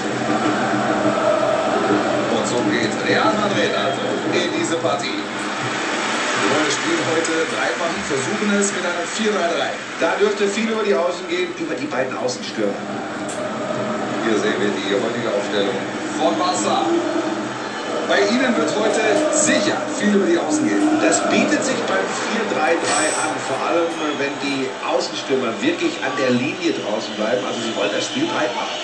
Und 2.31 2.47
so 2.47 2.63
geht 2.71 2.95
Real 3.03 3.35
Madrid 3.43 3.75
also 3.75 4.05
in 4.31 4.55
diese 4.55 4.79
Partie. 4.79 5.19
Wir 5.19 6.47
wollen 6.47 6.67
das 6.69 6.79
Spiel 6.79 6.99
heute 7.11 7.35
dreifach 7.59 7.91
versuchen 8.07 8.49
es 8.55 8.71
mit 8.71 8.85
einem 8.87 9.03
4-3-3. 9.03 9.75
Da 9.99 10.15
dürfte 10.21 10.47
viel 10.47 10.71
über 10.71 10.85
die 10.87 10.95
Außen 10.95 11.27
gehen, 11.27 11.51
über 11.59 11.75
die 11.75 11.91
beiden 11.91 12.15
Außenstürmer. 12.15 12.79
Hier 14.23 14.39
sehen 14.39 14.59
wir 14.63 14.71
die 14.71 14.95
heutige 14.95 15.35
Aufstellung 15.35 16.04
von 16.19 16.39
Barca. 16.39 16.87
Bei 18.09 18.21
Ihnen 18.21 18.55
wird 18.57 18.69
heute 18.77 19.01
sicher 19.35 19.77
viel 19.99 20.15
über 20.15 20.27
die 20.27 20.39
Außen 20.39 20.69
gehen. 20.69 21.01
Das 21.01 21.23
bietet 21.31 21.65
sich 21.65 21.77
beim 21.89 22.05
4-3-3 22.53 22.69
an, 23.25 23.33
vor 23.49 23.67
allem 23.67 23.89
wenn 24.19 24.33
die 24.43 24.69
Außenstürmer 24.87 25.53
wirklich 25.61 25.95
an 26.05 26.13
der 26.21 26.31
Linie 26.31 26.73
draußen 26.73 27.15
bleiben. 27.15 27.45
Also 27.47 27.61
sie 27.61 27.75
wollen 27.77 27.91
das 27.95 28.05
Spiel 28.05 28.27
breit 28.27 28.55
machen. 28.55 28.77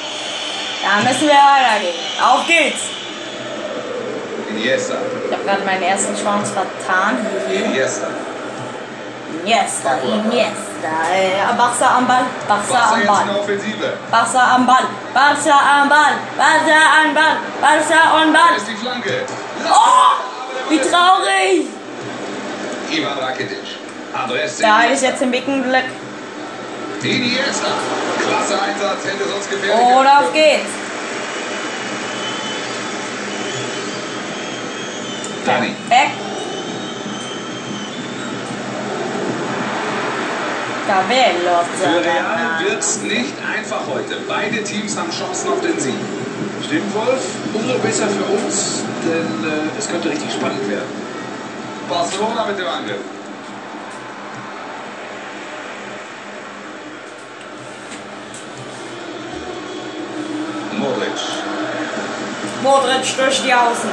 Da 0.83 1.07
müssen 1.07 1.29
wir 1.29 1.37
weitergehen. 1.37 2.01
Auf 2.23 2.47
geht's. 2.47 2.81
Iniesta, 4.49 4.95
Ich 5.27 5.33
habe 5.33 5.45
gerade 5.45 5.65
meinen 5.65 5.83
ersten 5.83 6.17
Chance 6.17 6.53
vertan. 6.55 7.19
Iniesta. 7.53 8.09
Iniesta, 9.43 9.99
Iniesta. 10.03 10.70
Äh, 10.83 11.57
Barca 11.57 11.97
am 11.99 12.07
Ball. 12.07 12.25
Barca 12.49 12.73
Barca 12.73 12.95
am 12.95 13.07
Ball. 13.07 13.25
Barca 14.11 14.55
am 14.55 14.67
Ball. 14.67 14.87
Barca 15.13 15.59
am 15.83 15.89
Ball. 15.89 16.15
Barca 16.39 16.79
am 17.03 17.15
Ball. 17.15 17.37
Barca 17.61 18.23
am 18.23 18.33
Ball. 18.33 18.57
ist 18.57 18.69
die 18.69 18.77
Flanke. 18.77 19.25
Oh, 19.69 20.71
wie 20.71 20.79
traurig. 20.79 21.67
Ivan 22.91 23.19
Rakitic. 23.19 23.59
Da 24.61 24.83
ist 24.85 25.03
jetzt 25.03 25.23
im 25.23 25.33
Wickenglück. 25.33 25.85
Iniesta. 27.03 27.69
Klasse 28.19 28.61
Einsatz, 28.61 29.05
hätte 29.05 29.29
sonst 29.29 29.51
gefährlich. 29.51 29.87
Und 29.87 30.05
werden 30.05 30.17
auf 30.19 30.33
geht's. 30.33 30.71
Dani. 35.47 35.75
Weg. 35.89 36.11
Für 40.91 42.05
Real 42.05 42.65
wird's 42.65 42.99
nicht 43.03 43.33
einfach 43.47 43.83
heute. 43.87 44.17
Beide 44.27 44.65
Teams 44.65 44.97
haben 44.99 45.11
Chancen 45.13 45.53
auf 45.53 45.61
den 45.61 45.79
Sieg. 45.79 45.95
Stimmt, 46.67 46.93
Wolf? 46.93 47.23
Umso 47.55 47.79
besser 47.79 48.09
für 48.09 48.25
uns, 48.25 48.83
denn 49.05 49.45
äh, 49.49 49.79
es 49.79 49.89
könnte 49.89 50.11
richtig 50.11 50.33
spannend 50.33 50.69
werden. 50.69 50.89
Barcelona 51.89 52.45
mit 52.47 52.59
dem 52.59 52.67
Angriff. 52.67 52.99
Modric. 60.77 61.13
Modric 62.65 63.17
durch 63.17 63.43
die 63.43 63.55
Außen. 63.55 63.91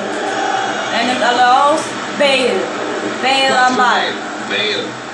Er 0.97 1.05
nimmt 1.05 1.23
alle 1.23 1.63
aus. 1.63 1.79
Bale. 2.17 2.59
Bale 3.21 3.65
am 3.67 3.77
Ball. 3.77 4.13
Bale. 4.49 5.06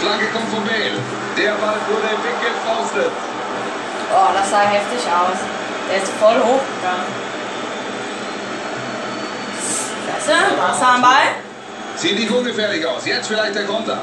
Flanke 0.00 0.26
kommt 0.26 0.48
von 0.50 0.64
Bale. 0.64 0.98
Der 1.36 1.52
Ball 1.52 1.76
wurde 1.88 2.10
weggefaustet. 2.22 3.12
Oh, 4.14 4.32
das 4.32 4.50
sah 4.50 4.60
heftig 4.60 5.00
aus. 5.06 5.38
Der 5.90 6.02
ist 6.02 6.12
voll 6.20 6.36
hochgegangen. 6.36 7.28
Klasse. 10.06 10.36
Wasser 10.56 10.88
am 10.94 11.02
Ball. 11.02 11.28
Sieht 11.96 12.18
nicht 12.18 12.30
ungefährlich 12.30 12.86
aus. 12.86 13.04
Jetzt 13.06 13.26
vielleicht 13.26 13.54
der 13.54 13.64
Konter. 13.64 13.98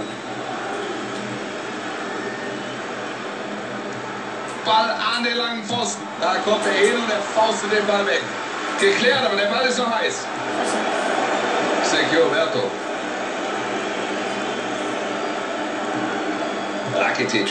Ball 4.66 4.90
an 5.16 5.24
den 5.24 5.38
langen 5.38 5.64
Pfosten. 5.64 6.06
Da 6.20 6.36
kommt 6.44 6.66
er 6.66 6.74
hin 6.74 6.96
und 6.96 7.10
er 7.10 7.22
faustet 7.34 7.72
den 7.72 7.86
Ball 7.88 8.06
weg. 8.06 8.22
Geklärt, 8.80 9.26
aber 9.26 9.36
der 9.36 9.48
Ball 9.48 9.66
ist 9.66 9.78
noch 9.78 9.90
heiß. 9.90 10.26
Sergio 11.84 12.26
Roberto. 12.26 12.70
Rakitic. 17.06 17.48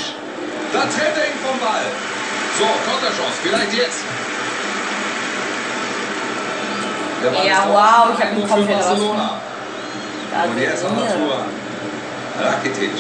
Da 0.73 0.81
trennt 0.81 1.17
er 1.17 1.27
ihn 1.31 1.39
vom 1.47 1.59
Ball. 1.61 1.87
So, 2.59 2.65
Konterchance. 2.91 3.39
Vielleicht 3.43 3.73
jetzt. 3.73 4.01
Ja, 7.47 7.65
wow, 7.71 8.15
ich 8.15 8.25
hab 8.25 8.33
ihn 8.33 8.49
komplett 8.49 8.79
Barcelona. 8.81 9.41
Da 10.33 10.45
Und 10.45 10.59
jetzt 10.59 10.85
haben 10.85 10.97
wir. 10.97 12.45
Rakitic. 12.45 12.91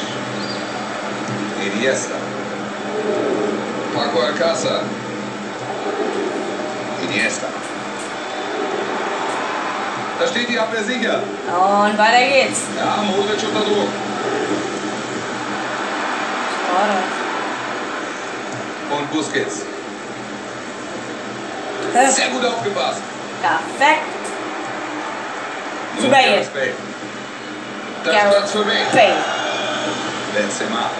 Iniesta. 1.66 2.14
Paco 3.94 4.20
Alcázar. 4.20 4.80
Iniesta. 7.02 7.46
Da 10.20 10.26
steht 10.28 10.48
die 10.48 10.58
Abwehr 10.58 10.84
sicher. 10.84 11.20
Und 11.48 11.98
weiter 11.98 12.24
geht's. 12.32 12.60
Ja, 12.78 13.02
Modric 13.02 13.42
unter 13.42 13.68
Druck. 13.68 13.88
Schade. 16.74 16.98
Und 18.90 19.10
Busquets. 19.12 19.62
Hä? 21.94 22.10
Sehr 22.10 22.28
gut 22.28 22.44
aufgepasst. 22.44 23.00
Perfekt. 23.40 24.24
Zu 26.00 26.08
Bale. 26.08 26.22
Gareth 26.22 26.52
Bale. 26.52 26.72
Da 28.04 28.10
ist 28.10 28.16
Gareth 28.16 28.36
Platz 28.36 28.50
für 28.50 28.64
Bale. 28.64 28.86
Bale. 28.92 29.14
Benzema. 30.34 30.90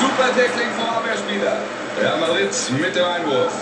Super 0.00 0.28
Tackling 0.28 0.70
vom 0.76 0.96
Abwehrspieler. 0.96 1.56
Real 2.00 2.18
Madrid 2.18 2.50
mit 2.80 2.94
dem 2.94 3.04
Einwurf. 3.04 3.52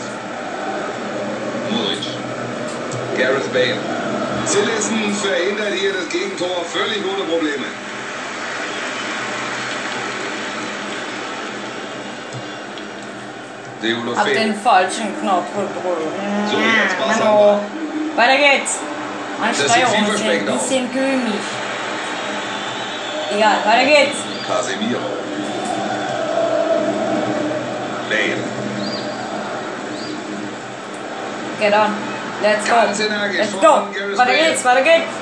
Modric. 1.71 2.05
Gareth 3.17 3.51
Bale. 3.53 4.00
Zillissen 4.51 5.15
verhindert 5.15 5.75
hier 5.75 5.93
das 5.93 6.09
Gegentor 6.09 6.65
völlig 6.73 7.05
ohne 7.05 7.25
Probleme. 7.25 7.67
Hab 14.17 14.27
den 14.27 14.55
falschen 14.57 15.09
Knopf 15.21 15.47
gedrückt. 15.55 16.17
So, 16.51 16.59
jetzt 16.59 16.99
war's 17.01 17.21
aber. 17.21 17.61
Weiter 18.17 18.37
geht's. 18.37 18.79
Meine 19.41 19.55
Steuerung 19.55 20.15
ist 20.15 20.23
ein 20.25 20.47
bisschen 20.47 20.93
gömig. 20.93 21.45
Egal, 23.33 23.57
weiter 23.65 23.85
geht's. 23.85 24.19
Casemiro. 24.49 24.99
Bale. 28.09 28.37
Get 31.61 31.73
on. 31.73 31.95
Let's 32.43 32.67
go. 32.67 32.75
Let's 33.37 33.53
go. 33.61 33.87
Weiter 34.21 34.35
geht's, 34.35 34.63
weiter 34.67 34.83
geht's. 34.83 35.13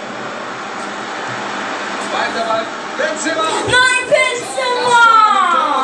Weiter 2.13 2.45
Ball. 2.49 2.65
Benzema. 2.99 3.45
Nein, 3.67 4.03
Benzema! 4.11 5.03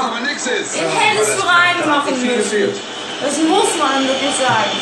Aber 0.07 0.21
nix 0.27 0.47
ist. 0.49 0.75
Den 0.75 0.89
hättest 0.91 1.39
du 1.39 1.43
reinmachen 1.47 2.27
müssen. 2.27 2.75
Das 3.23 3.39
muss 3.39 3.77
man 3.79 4.09
wirklich 4.09 4.35
sagen. 4.35 4.75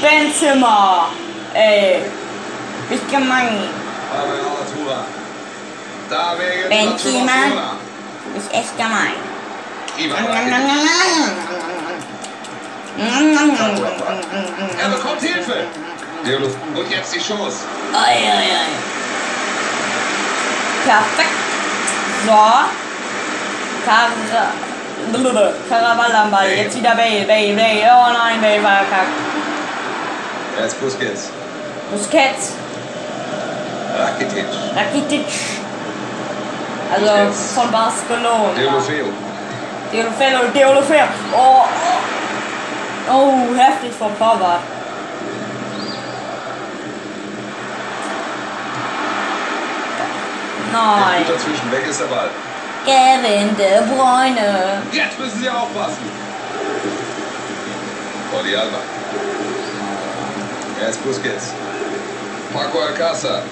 Benzema. 0.00 1.08
Ey. 1.54 2.02
Bist 2.88 3.10
gemein. 3.10 3.68
Benzema. 6.68 7.76
Bist 8.34 8.54
echt 8.54 8.76
gemein. 8.76 9.14
Er 14.78 14.88
bekommt 14.90 15.20
Hilfe. 15.20 15.66
Und 16.24 16.90
jetzt 16.90 17.14
die 17.14 17.18
Chance. 17.18 17.66
Oi, 17.92 17.98
oi, 17.98 18.48
oi. 18.54 18.70
Perfekt. 20.84 21.38
So. 22.24 22.32
Kar 23.84 24.08
Ball. 26.30 26.48
Jetzt 26.50 26.76
wieder 26.76 26.94
Bale, 26.94 27.24
Bale, 27.26 27.54
Bale. 27.54 27.90
Oh 27.90 28.12
nein, 28.12 28.40
Bale 28.40 28.62
war 28.62 28.84
verkackt. 28.84 29.18
Jetzt 30.60 30.80
Busquets. 30.80 31.30
Busquets. 31.90 32.52
Rakitic. 33.98 34.44
Rakitic. 34.76 35.26
Also 36.94 37.06
Busquets. 37.06 37.52
von 37.54 37.70
Barcelona. 37.72 38.50
Deulofeu. 38.54 39.04
Deulofeu, 39.92 40.50
Deulofeu. 40.54 41.04
Oh. 41.36 41.64
Oh, 43.10 43.54
heftig 43.56 43.92
vom 43.98 44.16
Torwart. 44.16 44.60
Nein. 50.72 51.24
Gut 51.26 51.34
dazwischen. 51.36 51.70
Weg 51.72 51.86
ist 51.88 52.00
der 52.00 52.06
Ball. 52.06 52.30
Kevin 52.84 53.56
De 53.56 53.80
Bruyne. 53.88 54.82
Jetzt 54.90 55.18
müssen 55.18 55.40
sie 55.40 55.48
aufpassen. 55.48 56.10
Jordi 58.32 58.56
Alba. 58.56 58.78
Jetzt 60.80 61.04
Busquets. 61.04 61.52
Paco 62.52 62.80
Alcázar. 62.80 63.42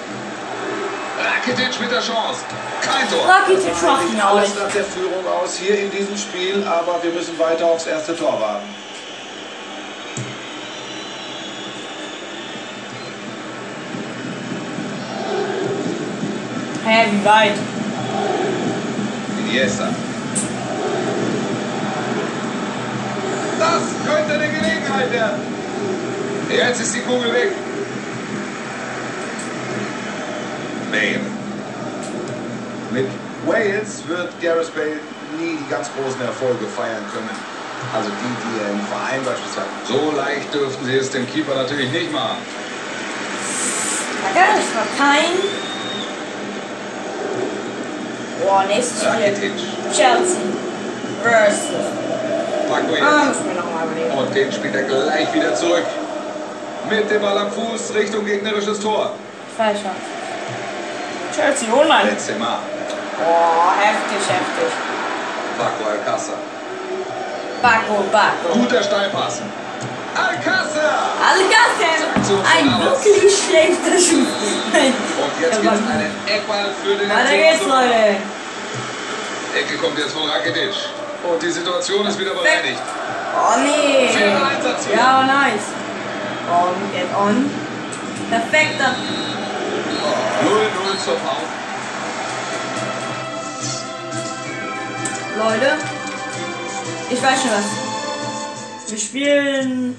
Rakitic 1.23 1.79
mit 1.79 1.91
der 1.91 2.01
Chance. 2.01 2.41
Kein 2.81 3.07
Tor. 3.09 3.25
Rakitic 3.27 3.81
macht 3.83 4.03
ihn 4.11 4.19
Alles 4.19 4.49
nicht. 4.49 4.63
nach 4.63 4.71
der 4.71 4.83
Führung 4.83 5.23
aus 5.27 5.55
hier 5.55 5.79
in 5.79 5.91
diesem 5.91 6.17
Spiel, 6.17 6.65
aber 6.67 7.01
wir 7.03 7.11
müssen 7.11 7.37
weiter 7.39 7.65
aufs 7.67 7.85
erste 7.85 8.15
Tor 8.17 8.39
warten. 8.41 8.65
Hä, 16.91 17.05
wie 17.09 17.23
weit? 17.23 17.57
Iniesta. 19.39 19.87
Das 23.59 23.83
könnte 24.05 24.33
eine 24.33 24.49
Gelegenheit 24.49 25.09
werden. 25.13 25.41
Jetzt 26.49 26.81
ist 26.81 26.93
die 26.93 26.99
Kugel 26.99 27.31
weg. 27.31 27.51
Bale. 30.91 31.21
Mit 32.91 33.07
Wales 33.45 34.05
wird 34.09 34.29
Gareth 34.41 34.75
Bale 34.75 34.99
nie 35.39 35.59
die 35.63 35.69
ganz 35.69 35.89
großen 35.95 36.19
Erfolge 36.19 36.65
feiern 36.75 37.05
können. 37.13 37.29
Also 37.95 38.09
die, 38.09 38.33
die 38.43 38.63
er 38.65 38.69
im 38.69 38.81
Verein 38.87 39.23
beispielsweise. 39.23 39.69
So 39.87 40.11
leicht 40.17 40.53
dürften 40.53 40.85
sie 40.85 40.97
es 40.97 41.09
dem 41.09 41.25
Keeper 41.31 41.55
natürlich 41.55 41.89
nicht 41.89 42.11
machen. 42.11 42.39
Danke, 44.35 44.49
das 44.57 44.75
war 44.75 45.07
kein. 45.07 45.70
Boah, 48.43 48.63
nächstes 48.67 49.03
Spiel. 49.03 49.51
Chelsea 49.93 50.41
versus. 51.23 51.85
Paco 52.69 52.93
Ah, 53.03 53.25
müssen 53.25 53.47
wir 53.47 53.61
nochmal 53.61 53.85
überlegen. 53.87 54.17
Und 54.17 54.35
den 54.35 54.51
spielt 54.51 54.75
er 54.75 54.83
gleich 54.83 55.33
wieder 55.33 55.53
zurück. 55.55 55.85
Mit 56.89 57.09
dem 57.11 57.21
Ball 57.21 57.37
am 57.37 57.51
Fuß 57.51 57.93
Richtung 57.93 58.25
gegnerisches 58.25 58.79
Tor. 58.79 59.11
Falscher. 59.57 59.91
Chelsea 61.35 61.71
online. 61.73 62.09
Benzema. 62.11 62.59
Boah, 63.17 63.73
heftig, 63.79 64.27
heftig. 64.27 64.73
Paco 65.57 65.89
Alcázar. 65.89 66.35
Bacco, 67.61 68.03
Bacco. 68.11 68.59
Guter 68.59 68.81
Steilpass. 68.83 69.41
Alcácer! 70.15 71.11
Ein 72.43 72.81
wirklich 72.81 73.33
schlechter 73.33 73.97
Schuss. 73.97 74.31
Und 74.73 75.41
jetzt 75.41 75.61
gibt 75.61 75.73
es 75.73 75.79
einen 75.79 76.11
Eckball 76.27 76.73
für 76.83 76.95
den 76.95 77.09
Weiter 77.09 77.37
geht's, 77.37 77.65
Leute. 77.65 78.17
Ecke 79.55 79.77
kommt 79.77 79.97
jetzt 79.97 80.13
von 80.13 80.29
Rakitic. 80.29 80.73
Und 81.23 81.41
die 81.41 81.51
Situation 81.51 82.05
ist 82.07 82.17
wieder 82.17 82.31
bereinigt. 82.31 82.81
Oh 83.35 83.59
nee. 83.59 84.09
Ja, 84.95 85.23
nice. 85.23 85.67
On, 86.49 86.75
get 86.93 87.07
on. 87.15 87.49
Perfekter. 88.29 88.95
0-0 90.43 91.03
zur 91.03 91.15
Pause. 91.15 91.61
Leute, 95.37 95.77
ich 97.09 97.21
weiß 97.21 97.41
schon 97.41 97.51
was. 97.51 97.90
Wir 98.91 98.97
spielen. 98.97 99.95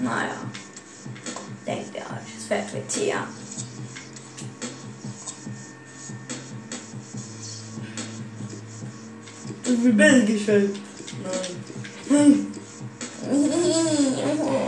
Naja. 0.00 0.36
Denkt 1.66 1.96
ihr 1.96 2.02
euch, 2.02 2.36
es 2.38 2.44
fällt 2.44 2.72
mit 2.72 2.88
Tier. 2.88 3.26
Wie 9.64 9.92
belgisch 9.92 10.46
halt. 10.46 10.76
Nein. 12.08 12.46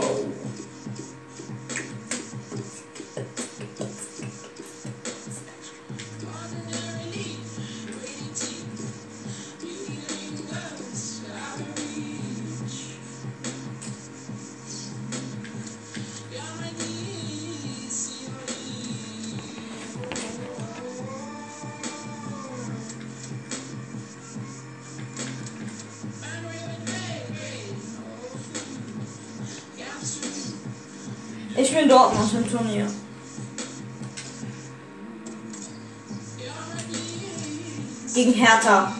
Gegen 38.61 38.69
Hertha. 38.69 38.93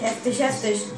Heftig, 0.00 0.40
heftig. 0.40 0.97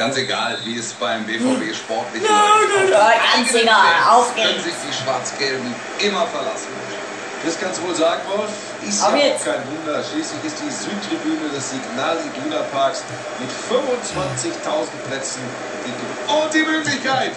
Ganz 0.00 0.16
egal, 0.16 0.56
wie 0.64 0.78
es 0.78 0.94
beim 0.94 1.24
BVB 1.26 1.76
sportlich 1.76 2.22
läuft. 2.22 2.90
ja, 2.90 2.96
Auf 3.04 3.12
ganz 3.36 3.52
egal. 3.52 3.92
Auf 4.08 4.34
können 4.34 4.46
geht's. 4.54 4.64
sich 4.64 4.72
die 4.88 4.94
Schwarz-Gelben 4.96 5.74
immer 5.98 6.24
verlassen. 6.32 6.72
Das 7.44 7.60
kannst 7.60 7.80
du 7.80 7.86
wohl 7.86 7.94
sagen, 7.94 8.22
Wolf. 8.32 8.48
Ist 8.80 9.04
Auf 9.04 9.12
ja 9.12 9.26
jetzt. 9.28 9.42
auch 9.42 9.52
kein 9.52 9.60
Wunder. 9.68 10.00
Schließlich 10.00 10.40
ist 10.42 10.56
die 10.56 10.72
Südtribüne 10.72 11.52
des 11.52 11.68
Signal 11.68 12.16
Iduna 12.16 12.64
Parks 12.72 13.04
mit 13.40 13.50
25.000 13.68 14.88
Plätzen 15.06 15.42
die 15.84 16.32
Und 16.32 16.48
die 16.54 16.64
Möglichkeit. 16.64 17.32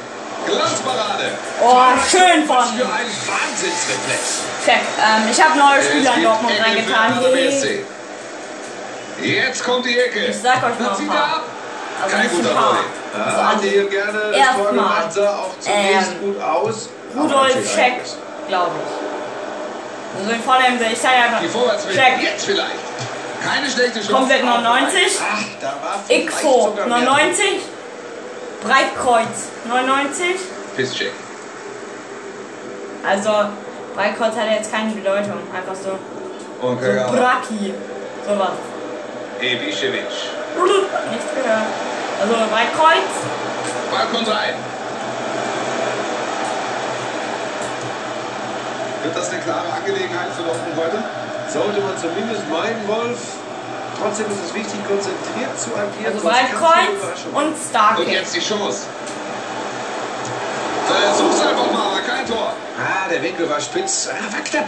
Glanzparade. 0.48 1.36
Oh, 1.62 1.84
schön 2.10 2.48
Was 2.48 2.70
von 2.70 2.78
für 2.80 2.86
ein 2.88 3.12
Wahnsinnsreflex. 3.28 4.40
Check. 4.64 4.80
Ähm, 5.04 5.24
ich 5.30 5.44
habe 5.44 5.60
neue 5.60 5.84
Spieler 5.84 6.16
in 6.16 6.24
Dortmund 6.24 6.56
reingetan. 6.64 7.20
Jetzt 9.22 9.64
kommt 9.66 9.86
die 9.86 10.00
Ecke. 10.00 10.28
Ich 10.28 10.38
sag 10.40 10.64
euch 10.64 10.80
mal 10.80 10.96
paar. 11.08 11.16
er 11.18 11.36
ab. 11.36 11.44
Also 12.02 12.16
Kein 12.16 12.30
guter. 12.30 12.50
Volley. 12.50 12.78
Ja, 13.18 13.26
Also 13.26 13.44
hatte 13.48 13.68
hier 13.68 13.90
gerne 13.90 14.20
das 14.32 14.56
Tor 14.56 14.66
gemacht, 14.70 15.14
sah 15.14 15.30
auch 15.38 15.60
zunächst 15.60 16.12
Ähm, 16.12 16.20
gut 16.34 16.42
aus. 16.42 16.90
Rudolf 17.16 17.32
natürlich 17.56 17.72
Check, 17.76 17.84
eigentlich. 17.94 18.14
glaube 18.48 18.72
ich. 18.80 20.20
Also 20.20 20.32
in 20.32 20.44
vollem 20.44 20.78
Sinne, 20.80 20.92
ich 20.94 21.00
sage 21.00 21.16
einfach 21.16 21.42
Die 21.42 21.48
Vorwärtswelle. 21.48 21.96
Check. 21.96 22.22
Jetzt 22.24 22.46
vielleicht. 22.46 22.72
Keine 23.46 23.70
schlechte 23.70 24.00
Chance. 24.00 24.14
Komplett 24.14 24.44
99. 24.46 25.20
Ach, 25.22 25.60
mehr. 26.76 26.86
99. 26.88 27.46
Breitkreuz 28.64 29.28
99. 29.68 30.26
Pisscheck. 30.78 31.12
Also 33.08 33.30
Breitkreuz 33.96 34.36
hat 34.36 34.50
jetzt 34.50 34.72
keine 34.72 34.92
Bedeutung. 34.94 35.40
Einfach 35.54 35.76
so. 35.76 35.98
Und 36.66 36.80
So 36.80 36.86
Kagawa. 36.86 37.12
Braki. 37.12 37.74
Sowas. 38.28 38.50
Ibišević. 39.44 40.14
Nichts 41.12 41.32
gehört. 41.36 41.68
Also 42.22 42.34
Breitkreuz. 42.52 43.12
Ball 43.92 44.08
kommt 44.12 44.28
rein. 44.28 44.56
Wird 49.04 49.16
das 49.18 49.30
eine 49.32 49.42
klare 49.42 49.68
Angelegenheit 49.78 50.30
für 50.38 50.44
Dortmund 50.44 50.76
heute? 50.78 51.04
Sollte 51.52 51.82
man 51.82 51.98
zumindest 52.00 52.50
meinen, 52.50 52.88
Wolf. 52.88 53.20
Trotzdem 54.02 54.26
ist 54.32 54.40
es 54.48 54.54
wichtig, 54.54 54.80
konzentriert 54.88 55.60
zu 55.60 55.70
agieren. 55.76 56.14
Also 56.16 56.20
Überraschung 56.20 57.34
und 57.34 57.46
Und 57.48 57.56
Starkick. 57.70 58.08
jetzt 58.08 58.36
die 58.36 58.40
Chance. 58.40 58.88
Versuch's 60.88 61.42
einfach 61.46 61.72
mal, 61.72 61.88
aber 61.92 62.02
kein 62.02 62.26
Tor. 62.28 62.54
Ah, 62.80 63.10
der 63.10 63.22
Winkel 63.22 63.50
war 63.50 63.60
spitz. 63.60 64.10
Ah, 64.12 64.34
war 64.34 64.42
knapp. 64.44 64.68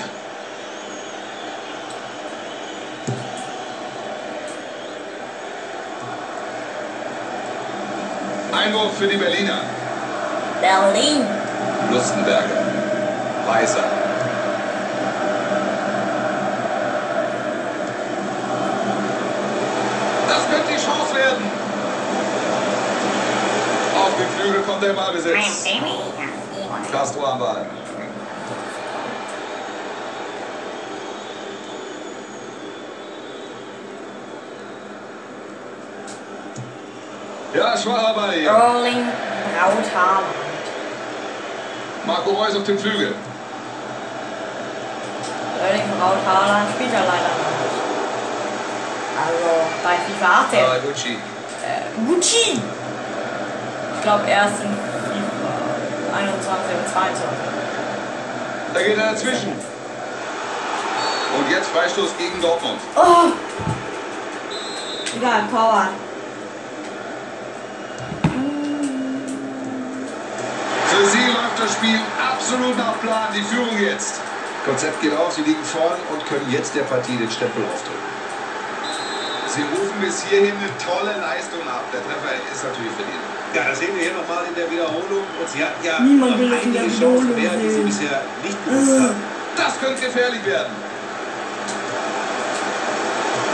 Einwurf 8.55 8.97
für 8.97 9.07
die 9.07 9.17
Berliner. 9.17 9.59
Berlin. 10.61 11.25
Lustenberger. 11.91 12.63
Weißer. 13.47 13.83
Das 20.27 20.49
könnte 20.49 20.67
die 20.69 20.83
Chance 20.83 21.15
werden. 21.15 21.51
Auf 23.95 24.11
den 24.17 24.39
Flügel 24.39 24.61
kommt 24.61 24.83
der 24.83 24.93
Ballbesitz. 24.93 25.65
Castro 26.91 27.25
am 27.25 27.39
Ball. 27.39 27.65
Ja, 37.55 37.77
schwacher 37.77 38.13
Ball 38.13 38.33
hier. 38.33 38.49
Erling 38.49 39.07
Braut 39.55 39.87
Haaland. 39.95 40.25
Marco 42.05 42.31
Reus 42.31 42.55
auf 42.55 42.63
dem 42.65 42.77
Flügel. 42.77 43.15
Erling 45.63 45.83
Braut 45.97 46.17
Haaland 46.27 46.69
spielt 46.75 46.93
er 46.93 46.99
leider 46.99 47.31
nicht. 47.39 47.75
Also 49.25 49.49
bei 49.83 49.95
FIFA 49.95 50.41
18. 50.41 50.59
Haraguchi. 50.59 51.13
Äh, 51.13 52.05
Gucci. 52.05 52.59
Ich 53.95 54.01
glaube 54.03 54.29
erst 54.29 54.61
in 54.61 54.69
FIFA 54.69 56.17
21 56.17 56.75
und 56.77 56.93
22. 56.93 57.23
Da 58.73 58.81
geht 58.81 58.97
er 58.97 59.11
dazwischen. 59.13 59.53
Und 61.37 61.49
jetzt 61.49 61.69
Freistoß 61.69 62.17
gegen 62.17 62.41
Dortmund. 62.41 62.79
Oh! 62.97 63.31
Egal, 65.15 65.43
Torwart. 65.49 66.04
Für 70.95 71.05
sie 71.11 71.27
läuft 71.27 71.59
das 71.59 71.73
Spiel 71.73 71.99
absolut 72.15 72.77
nach 72.77 72.97
Plan. 73.01 73.27
Die 73.35 73.41
Führung 73.41 73.77
jetzt. 73.79 74.21
Konzept 74.63 75.01
geht 75.01 75.13
auf, 75.13 75.33
sie 75.33 75.41
liegen 75.41 75.63
vorn 75.63 75.99
und 76.11 76.25
können 76.25 76.47
jetzt 76.49 76.73
der 76.73 76.83
Partie 76.83 77.17
den 77.17 77.29
Stempel 77.29 77.63
aufdrücken. 77.67 78.15
Sie 79.51 79.61
rufen 79.75 79.99
bis 79.99 80.23
hierhin 80.23 80.55
eine 80.55 80.71
tolle 80.79 81.19
Leistung 81.19 81.61
ab. 81.67 81.83
Der 81.91 81.99
Treffer 81.99 82.31
ist 82.47 82.63
natürlich 82.63 82.95
verdient. 82.95 83.23
Ja, 83.53 83.67
das 83.67 83.79
sehen 83.79 83.91
wir 83.95 84.03
hier 84.03 84.15
nochmal 84.15 84.43
in 84.47 84.55
der 84.55 84.71
Wiederholung. 84.71 85.27
Und 85.35 85.47
sie 85.51 85.63
hatten 85.63 85.83
ja 85.83 85.99
Niemand 85.99 86.39
will 86.39 86.49
das 86.49 86.63
in 86.63 86.73
der 86.73 86.83
einige 86.83 86.99
Chancen 86.99 87.35
mehr, 87.35 87.51
die 87.59 87.69
sie 87.69 87.83
bisher 87.83 88.21
nicht 88.43 88.57
genutzt 88.63 88.99
haben. 88.99 89.15
Das 89.55 89.79
könnte 89.79 89.99
gefährlich 89.99 90.45
werden. 90.45 90.71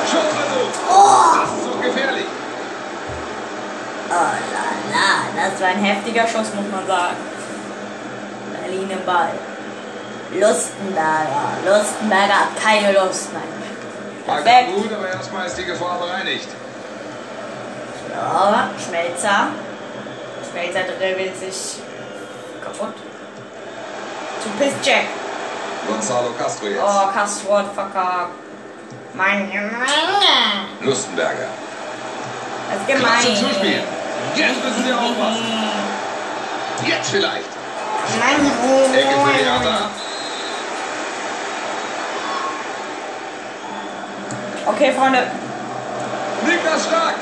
Schussversuch. 0.06 0.74
Das 0.78 1.50
ist 1.58 1.64
so 1.66 1.74
gefährlich. 1.82 2.30
Oh 4.10 4.14
la 4.14 4.72
la, 4.94 5.10
das 5.36 5.62
war 5.62 5.70
ein 5.70 5.84
heftiger 5.84 6.28
Schuss, 6.28 6.54
muss 6.54 6.70
man 6.72 6.86
sagen. 6.86 7.31
Berlin 8.72 8.90
im 8.90 9.06
Ball. 9.06 9.32
Lustenberger. 10.32 11.58
Lustenberger 11.66 12.34
hat 12.34 12.64
keine 12.64 12.94
Lust 12.94 13.34
mehr. 13.34 13.42
War 14.26 14.42
Perfekt. 14.42 14.76
gut, 14.76 14.94
aber 14.94 15.10
erstmal 15.10 15.48
ist 15.48 15.58
die 15.58 15.66
Gefahr 15.66 16.00
bereinigt. 16.00 16.48
Ja, 18.10 18.70
Schmelzer. 18.78 19.48
Schmelzer 20.50 20.84
dribbelt 20.98 21.38
sich 21.38 21.82
kaputt. 22.64 22.94
Zu 24.42 24.50
Piszczek. 24.58 25.08
Gonzalo 25.88 26.32
Castro 26.38 26.68
jetzt. 26.68 26.82
Oh, 26.82 27.08
Castro 27.14 27.58
hat 27.58 27.74
verkackt. 27.74 28.32
Mein 29.14 29.52
Gemeine. 29.52 30.68
Lustenberger. 30.80 31.50
Das 32.70 32.80
ist 32.80 32.88
gemein. 32.88 33.20
Klasse 33.20 33.36
Zuspiel. 33.36 33.84
Jetzt 34.36 34.64
müssen 34.64 34.86
sie 34.86 34.94
aufpassen. 34.94 35.44
Jetzt 36.86 37.10
vielleicht. 37.12 37.61
Ecke 38.94 39.16
für 39.26 39.38
die 39.38 39.44
Hertha. 39.46 39.90
Okay, 44.66 44.92
Freunde, 44.98 45.20
Niklas 46.46 46.86
Stark. 46.86 47.16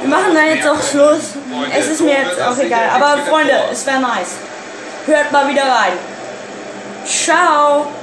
wir 0.00 0.08
machen 0.08 0.34
da 0.34 0.42
jetzt 0.42 0.66
auch 0.68 0.82
Schluss. 0.82 1.34
Es 1.76 1.86
ist 1.88 2.00
mir 2.00 2.12
jetzt 2.12 2.40
auch 2.40 2.58
egal. 2.58 2.90
Aber 2.94 3.18
Freunde, 3.22 3.52
es 3.72 3.86
wäre 3.86 4.00
nice. 4.00 4.36
Hört 5.06 5.32
mal 5.32 5.48
wieder 5.48 5.62
rein. 5.62 5.92
Ciao. 7.04 7.86